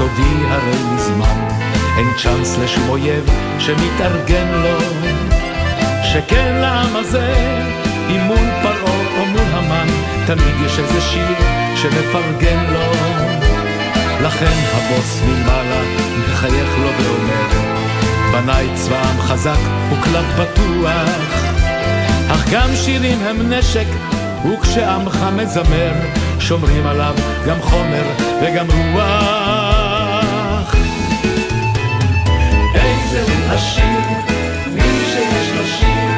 הסודי 0.06 0.46
הרי 0.48 0.94
מזמן, 0.94 1.48
אין 1.98 2.06
צ'אנס 2.22 2.58
לשום 2.58 2.88
אויב 2.88 3.30
שמתארגן 3.58 4.46
לו. 4.62 4.78
שכן 6.02 6.54
לעם 6.60 6.96
הזה, 6.96 7.34
אם 8.10 8.20
מול 8.20 8.46
פרעה 8.62 9.18
או 9.18 9.26
מול 9.26 9.40
המן, 9.52 9.86
תמיד 10.26 10.54
יש 10.66 10.78
איזה 10.78 11.00
שיר 11.00 11.36
שמפרגן 11.76 12.64
לו. 12.72 12.92
לכן 14.22 14.52
הבוס 14.74 15.22
מלמעלה 15.26 15.82
מחייך 16.28 16.78
לו 16.78 16.88
ואומר, 16.98 17.46
בניי 18.32 18.68
צבא 18.74 19.02
עם 19.10 19.20
חזק 19.20 19.58
וכלב 19.92 20.24
פתוח, 20.36 21.44
אך 22.30 22.50
גם 22.52 22.68
שירים 22.74 23.18
הם 23.26 23.52
נשק, 23.52 23.86
וכשעמך 24.52 25.18
מזמר, 25.36 25.92
שומרים 26.40 26.86
עליו 26.86 27.14
גם 27.46 27.62
חומר 27.62 28.04
וגם 28.42 28.66
רוח. 28.70 29.55
עשיר, 33.50 33.84
מי 34.72 34.82
שיש 34.82 35.48
לו 35.56 35.66
שיר, 35.66 36.10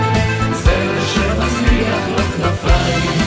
זרע 0.53 1.05
שמצליח 1.15 2.09
לו 2.11 2.23
כנפיים. 2.23 3.21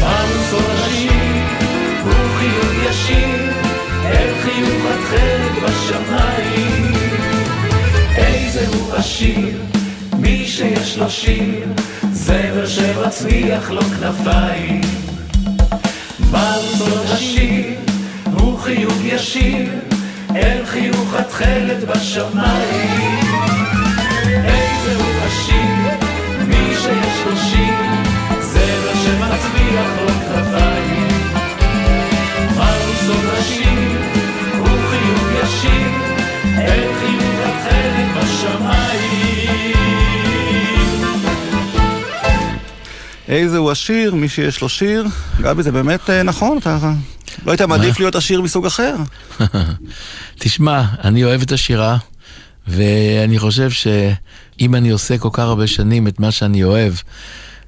מהו 0.00 0.44
סוד 0.50 0.70
השיר, 0.84 1.12
הוא 2.04 2.12
חיוך 2.38 2.90
ישיר, 2.90 3.52
אל 4.04 4.34
חיוך 4.42 4.84
התכלת 4.90 5.62
בשמיים. 5.62 6.92
איזה 8.16 8.66
הוא 8.66 8.94
עשיר, 8.94 9.58
מי 10.18 10.46
שיש 10.46 10.98
לו 10.98 11.10
שיר, 11.10 11.68
זמר 12.12 12.66
שמצליח 12.66 13.70
לו 13.70 13.82
כנפיים. 13.82 14.80
מהו 16.30 16.62
סוד 16.78 17.06
השיר? 17.12 17.64
הוא 18.32 18.58
חיוך 18.58 18.94
ישיר, 19.04 19.68
אל 20.36 20.64
חיוך 20.66 21.14
התכלת 21.14 21.84
בשמיים. 21.88 23.20
איזה 24.44 24.96
הוא 24.96 25.12
השיר? 25.22 25.98
מי 26.48 26.74
שיש 26.74 27.26
לו 27.26 27.36
שיר, 27.36 27.74
זרע 28.40 28.94
שמצליח 29.04 29.88
לו 30.02 30.08
כנפיים. 30.08 31.08
מהו 32.56 32.92
סוד 33.06 33.24
השיר? 33.38 34.00
הוא 34.58 34.66
חיוך 34.90 35.28
ישיר, 35.42 35.88
אל 36.58 36.82
חיוך 37.00 37.34
התכלת 37.44 38.16
בשמיים. 38.16 39.74
איזה 43.28 43.58
הוא 43.58 43.70
עשיר, 43.70 44.14
מי 44.14 44.28
שיש 44.28 44.60
לו 44.60 44.68
שיר. 44.68 45.06
גבי, 45.40 45.62
זה 45.62 45.72
באמת 45.72 46.10
אה, 46.10 46.22
נכון, 46.22 46.58
אתה 46.58 46.92
לא 47.46 47.50
היית 47.50 47.62
מעדיף 47.62 47.98
להיות 48.00 48.14
עשיר 48.14 48.42
מסוג 48.42 48.66
אחר? 48.66 48.96
תשמע, 50.40 50.84
אני 51.04 51.24
אוהב 51.24 51.42
את 51.42 51.52
השירה, 51.52 51.96
ואני 52.66 53.38
חושב 53.38 53.70
שאם 53.70 54.74
אני 54.74 54.90
עושה 54.90 55.18
כל 55.18 55.28
כך 55.32 55.38
הרבה 55.38 55.66
שנים 55.66 56.08
את 56.08 56.20
מה 56.20 56.30
שאני 56.30 56.64
אוהב, 56.64 56.94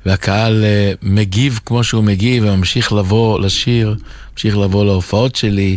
והקהל 0.07 0.65
אה, 0.65 0.93
מגיב 1.03 1.61
כמו 1.67 1.85
שהוא 1.85 2.05
מגיב 2.05 2.45
וממשיך 2.47 2.93
לבוא 2.93 3.41
לשיר, 3.41 3.97
ממשיך 4.33 4.57
לבוא 4.57 4.85
להופעות 4.85 5.37
שלי, 5.37 5.77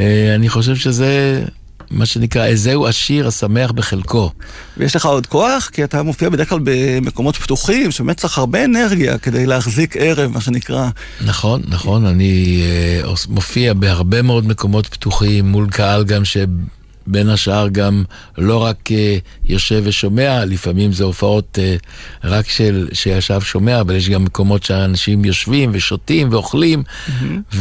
אה, 0.00 0.34
אני 0.34 0.48
חושב 0.48 0.76
שזה 0.76 1.44
מה 1.90 2.06
שנקרא, 2.06 2.44
איזהו 2.44 2.86
עשיר 2.86 3.28
השמח 3.28 3.70
בחלקו. 3.70 4.30
ויש 4.76 4.96
לך 4.96 5.06
עוד 5.06 5.26
כוח? 5.26 5.70
כי 5.72 5.84
אתה 5.84 6.02
מופיע 6.02 6.28
בדרך 6.28 6.48
כלל 6.48 6.60
במקומות 6.64 7.36
פתוחים, 7.36 7.90
שבאמת 7.90 8.16
צריך 8.16 8.38
הרבה 8.38 8.64
אנרגיה 8.64 9.18
כדי 9.18 9.46
להחזיק 9.46 9.96
ערב, 9.96 10.30
מה 10.30 10.40
שנקרא. 10.40 10.88
נכון, 11.26 11.62
נכון, 11.68 12.06
אני 12.06 12.62
uh, 13.04 13.26
מופיע 13.28 13.74
בהרבה 13.74 14.22
מאוד 14.22 14.46
מקומות 14.46 14.86
פתוחים, 14.86 15.48
מול 15.48 15.66
קהל 15.70 16.04
גם 16.04 16.24
ש... 16.24 16.36
בין 17.06 17.28
השאר 17.28 17.68
גם 17.68 18.04
לא 18.38 18.64
רק 18.64 18.88
יושב 19.44 19.82
ושומע, 19.84 20.44
לפעמים 20.44 20.92
זה 20.92 21.04
הופעות 21.04 21.58
רק 22.24 22.48
של 22.48 22.88
שישב 22.92 23.40
שומע, 23.40 23.80
אבל 23.80 23.94
יש 23.94 24.08
גם 24.08 24.24
מקומות 24.24 24.62
שאנשים 24.62 25.24
יושבים 25.24 25.70
ושותים 25.72 26.28
ואוכלים, 26.32 26.82
mm-hmm. 26.82 27.56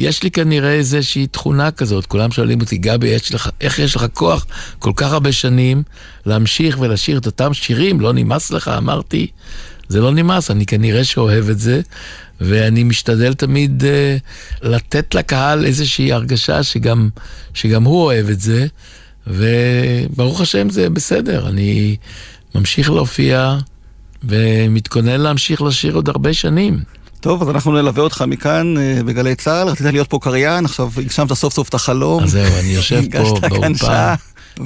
יש 0.00 0.22
לי 0.22 0.30
כנראה 0.30 0.72
איזושהי 0.72 1.26
תכונה 1.26 1.70
כזאת, 1.70 2.06
כולם 2.06 2.32
שואלים 2.32 2.60
אותי, 2.60 2.76
גבי, 2.78 3.08
יש 3.08 3.34
לך, 3.34 3.50
איך 3.60 3.78
יש 3.78 3.96
לך 3.96 4.06
כוח 4.14 4.46
כל 4.78 4.92
כך 4.96 5.12
הרבה 5.12 5.32
שנים 5.32 5.82
להמשיך 6.26 6.78
ולשיר 6.80 7.18
את 7.18 7.26
אותם 7.26 7.54
שירים? 7.54 8.00
לא 8.00 8.12
נמאס 8.12 8.50
לך? 8.50 8.68
אמרתי, 8.68 9.26
זה 9.88 10.00
לא 10.00 10.12
נמאס, 10.12 10.50
אני 10.50 10.66
כנראה 10.66 11.04
שאוהב 11.04 11.48
את 11.48 11.58
זה, 11.58 11.80
ואני 12.40 12.84
משתדל 12.84 13.34
תמיד 13.34 13.82
uh, 13.82 14.66
לתת 14.68 15.14
לקהל 15.14 15.64
איזושהי 15.64 16.12
הרגשה 16.12 16.62
שגם, 16.62 17.08
שגם 17.54 17.84
הוא 17.84 18.02
אוהב 18.02 18.28
את 18.28 18.40
זה, 18.40 18.66
וברוך 19.26 20.40
השם 20.40 20.70
זה 20.70 20.90
בסדר, 20.90 21.48
אני 21.48 21.96
ממשיך 22.54 22.90
להופיע 22.90 23.58
ומתכונן 24.24 25.20
להמשיך 25.20 25.62
לשיר 25.62 25.94
עוד 25.94 26.08
הרבה 26.08 26.32
שנים. 26.32 26.99
טוב, 27.20 27.42
אז 27.42 27.48
אנחנו 27.48 27.72
נלווה 27.72 28.02
אותך 28.02 28.24
מכאן 28.26 28.74
אה, 28.78 29.02
בגלי 29.04 29.34
צה"ל. 29.34 29.68
רצית 29.68 29.86
להיות 29.86 30.08
פה 30.08 30.18
קריין, 30.22 30.64
עכשיו 30.64 30.90
הגשמת 30.96 31.32
סוף 31.32 31.54
סוף 31.54 31.68
את 31.68 31.74
החלום. 31.74 32.24
אז 32.24 32.30
זהו, 32.30 32.58
אני 32.60 32.68
יושב 32.68 33.02
פה 33.12 33.40
באולפן. 33.48 34.14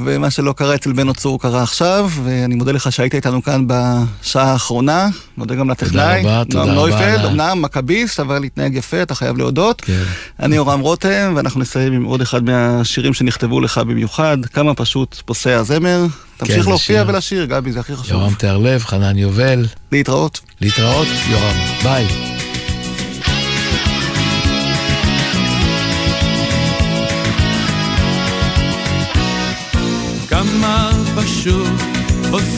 ומה 0.05 0.31
שלא 0.31 0.53
קרה 0.53 0.75
אצל 0.75 0.93
בן 0.93 1.13
צור 1.13 1.41
קרה 1.41 1.63
עכשיו, 1.63 2.11
ואני 2.25 2.55
מודה 2.55 2.73
לך 2.73 2.93
שהיית 2.93 3.15
איתנו 3.15 3.43
כאן 3.43 3.65
בשעה 3.67 4.53
האחרונה. 4.53 5.09
מודה 5.37 5.55
גם 5.55 5.71
לטכנאי. 5.71 6.23
תודה 6.23 6.41
רבה, 6.41 6.45
תודה 6.45 6.63
רבה. 6.63 6.73
נועם 6.73 6.91
נויפלד, 6.91 7.25
אמנם 7.25 7.63
מכביסט, 7.63 8.21
אבל 8.21 8.45
התנהג 8.45 8.75
יפה, 8.75 9.03
אתה 9.03 9.15
חייב 9.15 9.39
להודות. 9.39 9.81
כן. 9.81 10.03
אני 10.41 10.59
אורם 10.59 10.81
רותם, 10.81 11.33
ואנחנו 11.37 11.61
נסיים 11.61 11.93
עם 11.93 12.05
עוד 12.05 12.21
אחד 12.21 12.45
מהשירים 12.45 13.15
שנכתבו 13.15 13.61
לך 13.61 13.79
במיוחד, 13.79 14.39
כמה 14.53 14.75
פשוט 14.75 15.23
פוסע 15.25 15.57
הזמר. 15.57 16.07
תמשיך 16.37 16.65
כן, 16.65 16.69
להופיע 16.71 17.05
ולשיר, 17.07 17.45
גבי, 17.45 17.73
זה 17.73 17.81
הכי 17.81 17.97
חשוב. 17.97 18.13
יורם 18.13 18.35
תיארלב, 18.35 18.85
חנן 18.85 19.19
יובל. 19.19 19.67
להתראות. 19.93 20.41
להתראות, 20.61 21.09
יורם. 21.31 21.57
ביי. 21.83 22.34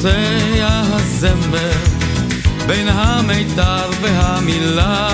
פוסע 0.07 0.83
הזמר 0.93 1.71
בין 2.67 2.89
המיתר 2.89 3.91
והמילה. 4.01 5.09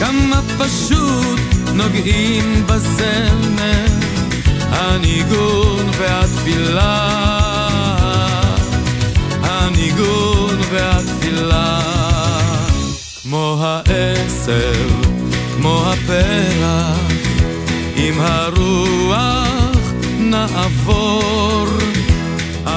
כמה 0.00 0.40
פשוט 0.58 1.40
נוגעים 1.74 2.66
בזמר 2.66 3.86
הניגון 4.70 5.90
והתפילה. 5.98 7.08
הניגון 9.42 10.58
והתפילה. 10.70 11.80
כמו 13.22 13.56
העשב, 13.60 14.90
כמו 15.56 15.82
הפרח 15.92 16.98
עם 17.96 18.20
הרוח 18.20 19.92
נעבור. 20.18 21.85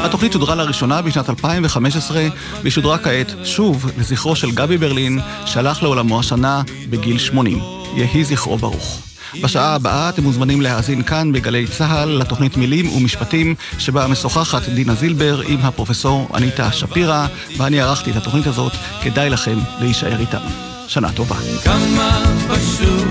התוכנית 0.05 0.33
שודרה 0.33 0.55
לראשונה 0.55 1.01
בשנת 1.01 1.29
2015 1.29 2.27
והיא 2.61 2.71
שודרה 2.71 2.97
כעת 2.97 3.31
שוב 3.43 3.91
לזכרו 3.97 4.35
של 4.35 4.51
גבי 4.51 4.77
ברלין 4.77 5.19
שהלך 5.45 5.83
לעולמו 5.83 6.19
השנה 6.19 6.61
בגיל 6.89 7.17
80. 7.17 7.59
יהי 7.95 8.23
זכרו 8.23 8.57
ברוך. 8.57 9.01
בשעה 9.41 9.75
הבאה 9.75 10.09
אתם 10.09 10.23
מוזמנים 10.23 10.61
להאזין 10.61 11.03
כאן 11.03 11.31
בגלי 11.31 11.67
צה"ל 11.67 12.09
לתוכנית 12.09 12.57
מילים 12.57 12.91
ומשפטים 12.91 13.55
שבה 13.79 14.07
משוחחת 14.07 14.69
דינה 14.69 14.95
זילבר 14.95 15.41
עם 15.47 15.59
הפרופסור 15.61 16.29
אניטה 16.33 16.71
שפירא 16.71 17.27
ואני 17.57 17.81
ערכתי 17.81 18.11
את 18.11 18.15
התוכנית 18.15 18.47
הזאת, 18.47 18.71
כדאי 19.03 19.29
לכם 19.29 19.59
להישאר 19.79 20.19
איתנו. 20.19 20.49
שנה 20.87 21.11
טובה. 21.11 21.35
כמה 21.63 22.21
פשוט 22.47 23.07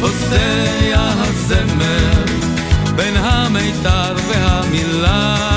עושה 0.00 0.74
הזמר 0.94 2.24
בין 2.96 3.16
המיתר 3.16 4.14
והמילה 4.28 5.53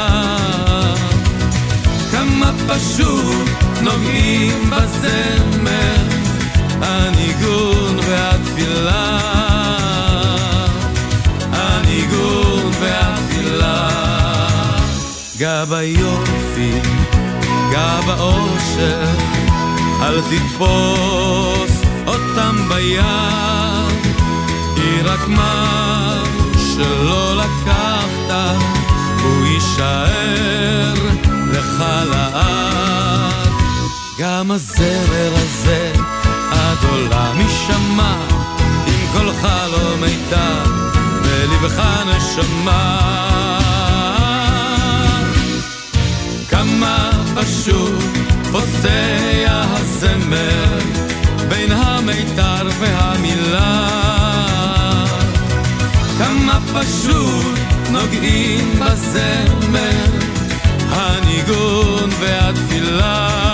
פשוט 2.78 3.48
נוגעים 3.82 4.70
בזמר 4.70 6.04
הניגון 6.82 8.00
והתפילה. 8.08 9.20
הניגון 11.52 12.72
והתפילה. 12.80 13.90
גע 15.38 15.66
ביופי, 15.66 16.72
גע 17.72 18.02
באושר 18.06 19.06
אל 20.02 20.22
תתפוס 20.22 21.82
אותם 22.08 22.70
ביד 22.70 24.08
היא 24.76 25.02
רק 25.04 25.28
מה 25.28 26.24
שלא 26.58 27.36
לקחת, 27.36 28.56
הוא 29.24 29.46
יישאר 29.46 31.07
לעד. 31.80 33.52
גם 34.20 34.52
הזרר 34.52 35.34
הזה 35.36 35.94
עד 36.52 36.78
עולם 36.90 37.42
יישמע, 37.42 38.16
עם 38.88 39.08
קולך 39.14 39.48
לא 39.72 39.98
מיתר, 40.02 40.64
ולבך 41.24 41.82
נשמה. 42.06 43.18
כמה 46.50 47.10
פשוט 47.36 48.04
פוסע 48.52 49.28
הזמר 49.48 50.80
בין 51.50 51.72
המיתר 51.72 52.68
והמילה 52.80 53.88
כמה 56.18 56.60
פשוט 56.74 57.58
נוגעים 57.92 58.80
בזמר, 58.80 60.27
הניגון 61.48 62.10
והתפילה, 62.20 63.47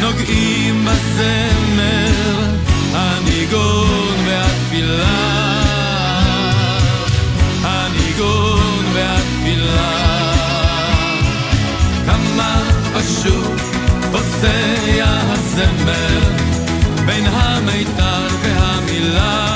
נוגעים 0.00 0.84
בזמר 0.84 2.54
הניגון 2.92 4.16
והתפילה. 4.26 5.62
הניגון 7.62 8.84
והתפילה. 8.92 10.06
כמה 12.06 12.62
פשוט 12.94 13.60
פוסע 14.12 15.04
הזמר 15.04 16.20
בין 17.06 17.26
המיתר 17.26 18.26
והמילה. 18.42 19.46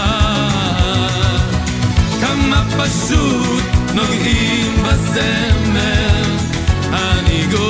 כמה 2.21 2.65
פשוט 2.79 3.65
נוגעים 3.95 4.83
בזמר 4.83 6.25
הניגון 6.93 7.70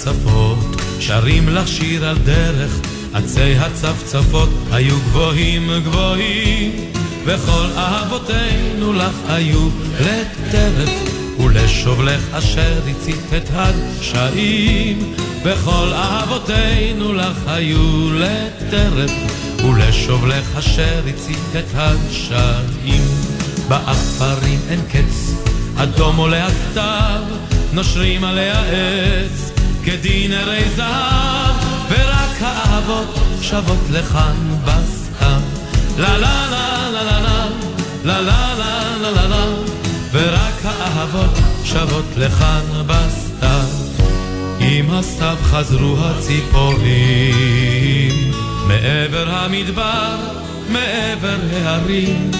הצפצפות. 0.00 0.58
שרים 1.00 1.48
לך 1.48 1.68
שיר 1.68 2.08
על 2.08 2.18
דרך, 2.18 2.80
עצי 3.14 3.54
הצפצפות 3.54 4.48
היו 4.72 4.96
גבוהים 5.00 5.70
גבוהים, 5.84 6.72
וכל 7.24 7.66
אהבותינו 7.76 8.92
לך 8.92 9.14
היו 9.28 9.68
לטרף, 10.00 10.90
ולשובלך 11.40 12.20
אשר 12.32 12.80
הצית 12.90 13.32
את 13.36 13.50
הדשאים, 13.52 15.14
וכל 15.44 15.92
אהבותינו 15.92 17.12
לך 17.12 17.36
היו 17.46 18.10
לטרף, 18.14 19.12
ולשובלך 19.64 20.56
אשר 20.58 21.00
הצית 21.08 21.56
את 21.58 21.74
הדשאים. 21.74 23.04
באפרים 23.68 24.60
אין 24.68 24.80
קץ, 24.92 25.34
אדום 25.76 26.16
עולה 26.16 26.46
הסתיו, 26.46 27.22
נושרים 27.72 28.24
עליה 28.24 28.60
עץ, 28.60 29.59
כדין 29.84 30.32
הרי 30.32 30.64
זהב, 30.76 31.54
ורק 31.90 32.36
האהבות 32.40 33.18
שוות 33.42 33.78
לכאן 33.90 34.56
בסתיו. 34.64 35.40
לה 35.98 36.18
לה 36.18 36.46
לה 36.50 36.90
לה 36.90 37.02
לה 37.02 37.20
לה 37.20 37.40
לה 38.04 38.20
לה 38.20 38.94
לה 39.00 39.10
לה 39.10 39.28
לה 39.28 39.44
ורק 40.12 40.64
האהבות 40.64 41.38
שוות 41.64 42.04
לכאן 42.16 42.64
בסתיו. 42.86 43.68
עם 44.60 44.90
הסתיו 44.90 45.36
חזרו 45.42 45.96
הציפורים 46.00 47.20
מעבר 48.66 49.30
המדבר, 49.30 50.16
מעבר 50.68 51.38
ההרים, 51.52 52.30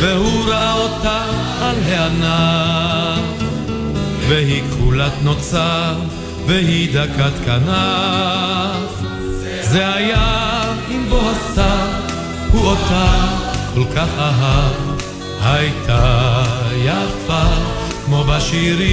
והוא 0.00 0.44
ראה 0.48 0.74
אותה 0.74 1.24
על 1.60 1.76
הענף. 1.86 3.42
והיא 4.28 4.62
כחולת 4.70 5.12
נוצר, 5.22 5.94
והיא 6.46 6.94
דקת 6.94 7.32
כנף. 7.44 9.02
זה 9.60 9.94
היה 9.94 10.62
עם 10.90 11.06
בוא 11.08 11.30
הסתיו, 11.30 11.88
הוא 12.52 12.66
אותה 12.66 13.36
כל 13.74 13.84
כך 13.96 14.08
אהב, 14.18 14.72
הייתה 15.42 16.44
יפה 16.84 17.44
כמו 18.06 18.24
בשירים, 18.24 18.88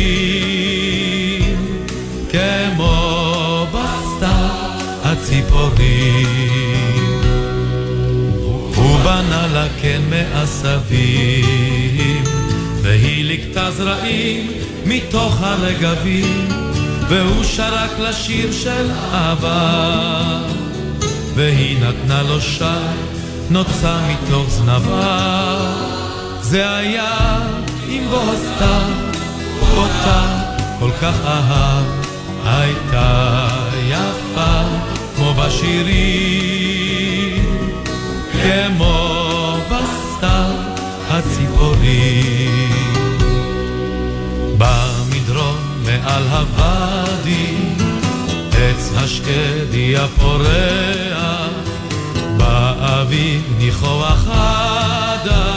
כמו 2.31 3.65
בסתיו 3.67 4.69
הציפורים. 5.03 6.59
הוא 8.75 8.99
בנה 8.99 9.47
לה 9.53 9.67
כן 9.81 10.01
מעשבים, 10.09 11.43
והיא 12.81 13.25
לקטה 13.25 13.71
זרעים 13.71 14.51
מתוך 14.85 15.41
הרגבים, 15.41 16.47
והוא 17.09 17.43
שרק 17.43 17.99
לשיר 17.99 18.51
של 18.51 18.89
אהבה, 19.13 20.39
והיא 21.35 21.79
נתנה 21.79 22.23
לו 22.23 22.41
שי, 22.41 22.63
נוצה 23.49 23.99
מתוך 24.07 24.49
זנבה. 24.49 25.57
זה 26.41 26.75
היה 26.77 27.39
עם 27.89 28.03
בוסתה, 28.09 28.79
אותה 29.77 30.43
כל 30.79 30.91
כך 31.01 31.13
אהב, 31.25 31.85
הייתה 32.45 33.47
יפה 33.87 34.61
כמו 35.15 35.33
בשירים, 35.33 35.85
כמו 38.31 39.57
בסתיו 39.65 40.55
הציפורים. 41.09 42.69
במדרון 44.57 45.57
מעל 45.85 46.23
עץ 46.27 46.68
השקדי 49.09 49.97
הפורח, 49.97 50.49
באביב 52.37 53.41
ניחוח 53.57 54.25
הדסים. 54.27 55.49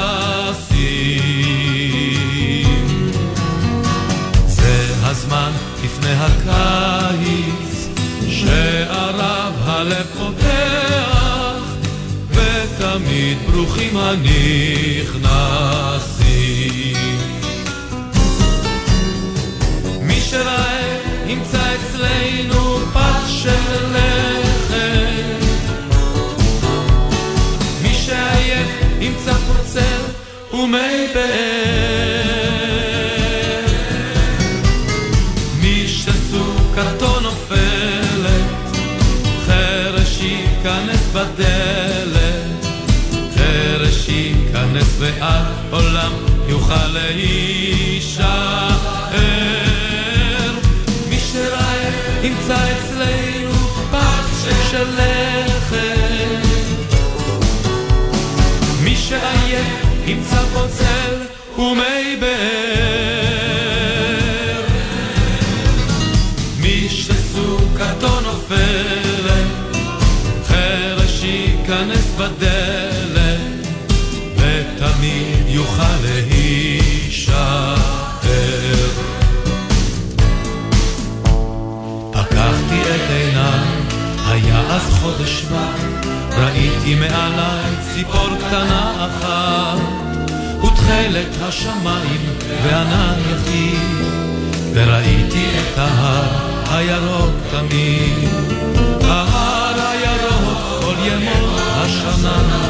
זה 4.47 4.95
הזמן 5.03 5.51
לפני 5.85 6.13
הקיץ, 6.13 7.89
שערב 8.29 9.55
הלב 9.65 10.07
פותח, 10.19 11.63
ותמיד 12.31 13.39
ברוכים 13.51 13.97
הנכנסים. 13.97 14.33
מי 20.01 20.21
שראה 20.21 20.99
ימצא 21.27 21.75
אצלנו 21.75 22.72
של 23.43 23.51
לחם. 23.91 25.43
מי. 27.83 28.37
מי 35.61 35.89
שסוכתו 35.89 37.21
ימצא 52.25 52.73
פת 52.73 53.32
של 54.73 54.89
לחם. 54.97 56.41
מי 58.85 58.97
שעייף 58.97 59.67
ימצא 60.07 60.43
פה 60.53 60.65
צל 60.79 61.17
ומי 61.59 62.17
באר. 62.21 63.43
מי 66.61 66.89
שסוכתו 66.89 68.21
נופלת, 68.21 69.77
חרש 70.47 71.25
ייכנס 71.25 72.11
בדלת, 72.19 72.82
חודש 85.03 85.41
שבט, 85.41 86.07
ראיתי 86.39 86.95
מעליי 86.95 87.75
ציפור 87.95 88.29
קטנה 88.39 89.07
אחת, 89.07 89.79
ותכלת 90.65 91.43
השמיים 91.43 92.21
וענן 92.65 93.19
יחיד, 93.31 94.07
וראיתי 94.75 95.47
את 95.47 95.79
ההר 95.79 96.29
הירוק 96.71 97.35
תמיד. 97.51 98.29
ההר 99.05 99.89
הירוק 99.91 100.59
כל 100.81 100.95
ימות 101.05 101.61
השנה, 101.61 102.69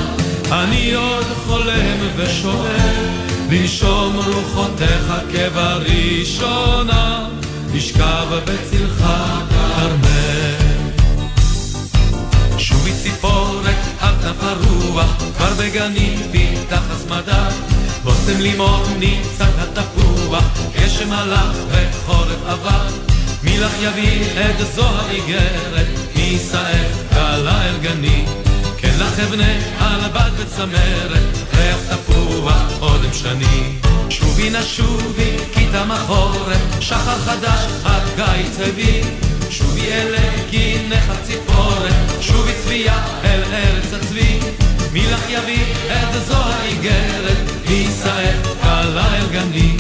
אני 0.52 0.94
עוד 0.94 1.26
חולם 1.46 1.96
ושואל, 2.16 3.06
לנשום 3.50 4.16
רוחותיך 4.16 5.12
כבראשונה, 5.32 7.24
לשכב 7.74 8.26
בצלך 8.44 9.04
ציפורת 13.02 13.76
כנף 14.00 14.42
הרוח, 14.42 15.16
כבר 15.36 15.54
בגנים 15.58 16.18
פיתח 16.32 16.82
הסמדה. 16.90 17.48
בושם 18.02 18.40
לימון 18.40 18.82
נמצא 18.98 19.44
התפוח, 19.58 20.44
גשם 20.76 21.12
הלך 21.12 21.56
וחורף 21.68 22.46
עבר. 22.46 22.86
מי 23.42 23.58
לך 23.58 23.72
יביא 23.82 24.24
את 24.24 24.74
זו 24.74 24.86
האיגרת, 24.86 25.86
מי 26.16 26.22
יישאך 26.22 26.86
כלה 27.12 27.68
אל 27.68 27.78
גני. 27.82 28.24
כן 28.78 28.94
לך 28.98 29.20
אבנה 29.20 29.52
על 29.78 30.00
בד 30.08 30.30
וצמרת, 30.36 31.38
ריח 31.54 31.78
תפוח 31.90 32.62
אודם 32.80 33.12
שני. 33.12 33.78
שובי 34.10 34.50
נא 34.50 34.62
שובי, 34.62 35.36
כי 35.52 35.66
תם 35.72 35.90
החורף, 35.90 36.80
שחר 36.80 37.18
חדש, 37.18 37.60
עד 37.84 38.02
קיץ 38.16 38.68
הביא. 38.68 39.02
שובי 39.82 39.92
אלה 39.92 40.18
קיניך 40.50 41.12
ציפורת, 41.22 41.92
שובי 42.20 42.52
צביה 42.64 42.94
אל 43.24 43.42
ארץ 43.52 43.92
הצבי. 43.92 44.40
מי 44.92 45.06
לך 45.06 45.30
יביא 45.30 45.64
את 45.86 46.26
זו 46.26 46.36
האיגרת, 46.36 47.36
יישאך 47.68 48.36
כלה 48.62 49.16
אל 49.16 49.26
גני. 49.32 49.76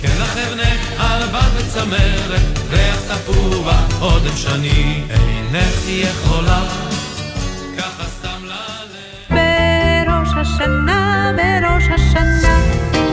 כן 0.00 0.08
לך 0.20 0.36
אבנה 0.36 0.72
על 0.98 1.22
בד 1.26 1.48
וצמרת, 1.56 2.42
ריח 2.70 2.96
תפוח 3.08 4.00
אודם 4.00 4.36
שני. 4.36 5.02
אינך 5.10 5.88
יכולה, 5.88 6.62
ככה 7.78 8.04
סתם 8.18 8.44
ללב. 8.44 9.30
בראש 9.30 10.28
השנה, 10.36 11.32
בראש 11.36 11.84
השנה. 11.94 12.60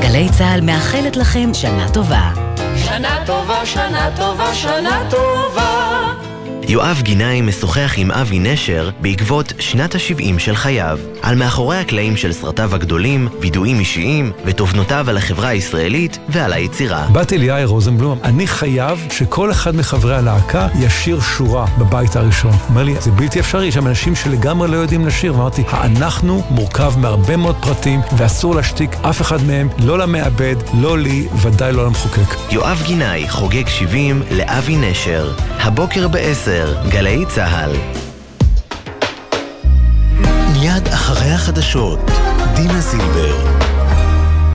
גלי 0.02 0.30
צה"ל 0.38 0.62
מאחלת 0.62 1.16
לכם 1.16 1.54
שנה 1.54 1.90
טובה. 1.90 2.30
שנה 2.76 3.18
טובה, 3.26 3.66
שנה 3.66 4.10
טובה, 4.18 4.56
שנה 4.56 5.02
טובה. 5.10 6.29
יואב 6.72 7.02
גינאי 7.04 7.42
משוחח 7.42 7.94
עם 7.98 8.12
אבי 8.12 8.40
נשר 8.40 8.90
בעקבות 9.02 9.54
שנת 9.60 9.96
ה-70 9.96 10.40
של 10.40 10.56
חייו, 10.56 11.00
על 11.22 11.36
מאחורי 11.36 11.78
הקלעים 11.78 12.18
של 12.18 12.34
סרטיו 12.34 12.76
הגדולים, 12.76 13.28
וידועים 13.40 13.80
אישיים 13.80 14.32
ותובנותיו 14.46 15.10
על 15.10 15.18
החברה 15.18 15.48
הישראלית 15.48 16.18
ועל 16.30 16.54
היצירה. 16.54 17.08
באתי 17.12 17.38
ליאיר 17.38 17.68
רוזנבלום, 17.68 18.20
אני 18.24 18.48
חייב 18.48 19.08
שכל 19.12 19.52
אחד 19.52 19.76
מחברי 19.76 20.16
הלהקה 20.16 20.68
ישיר 20.80 21.20
שורה 21.20 21.66
בבית 21.78 22.16
הראשון. 22.16 22.52
אומר 22.70 22.84
לי, 22.84 22.96
זה 23.00 23.12
בלתי 23.12 23.40
אפשרי, 23.40 23.66
יש 23.66 23.74
שם 23.74 23.88
אנשים 23.88 24.16
שלגמרי 24.16 24.68
לא 24.68 24.78
יודעים 24.78 25.08
לשיר. 25.08 25.34
ואמרתי, 25.34 25.64
האנחנו 25.70 26.44
מורכב 26.50 26.94
מהרבה 26.98 27.38
מאוד 27.38 27.56
פרטים, 27.62 28.02
ואסור 28.18 28.56
להשתיק 28.56 28.96
אף 29.02 29.22
אחד 29.22 29.44
מהם, 29.44 29.70
לא 29.80 30.00
למעבד, 30.00 30.56
לא 30.74 30.98
לי, 30.98 31.28
ודאי 31.42 31.74
לא 31.74 31.86
למחוקק. 31.86 32.36
יואב 32.52 32.84
גינאי 32.86 33.30
חוגג 33.30 33.68
70 33.68 34.22
לאבי 34.32 34.76
נשר, 34.76 35.34
הבוקר 35.60 36.08
ב-10, 36.08 36.59
גלי 36.90 37.26
צה"ל. 37.26 37.72
מיד 40.54 40.88
אחרי 40.88 41.32
החדשות, 41.32 42.00
דינה 42.56 42.82
זילבר. 42.82 43.69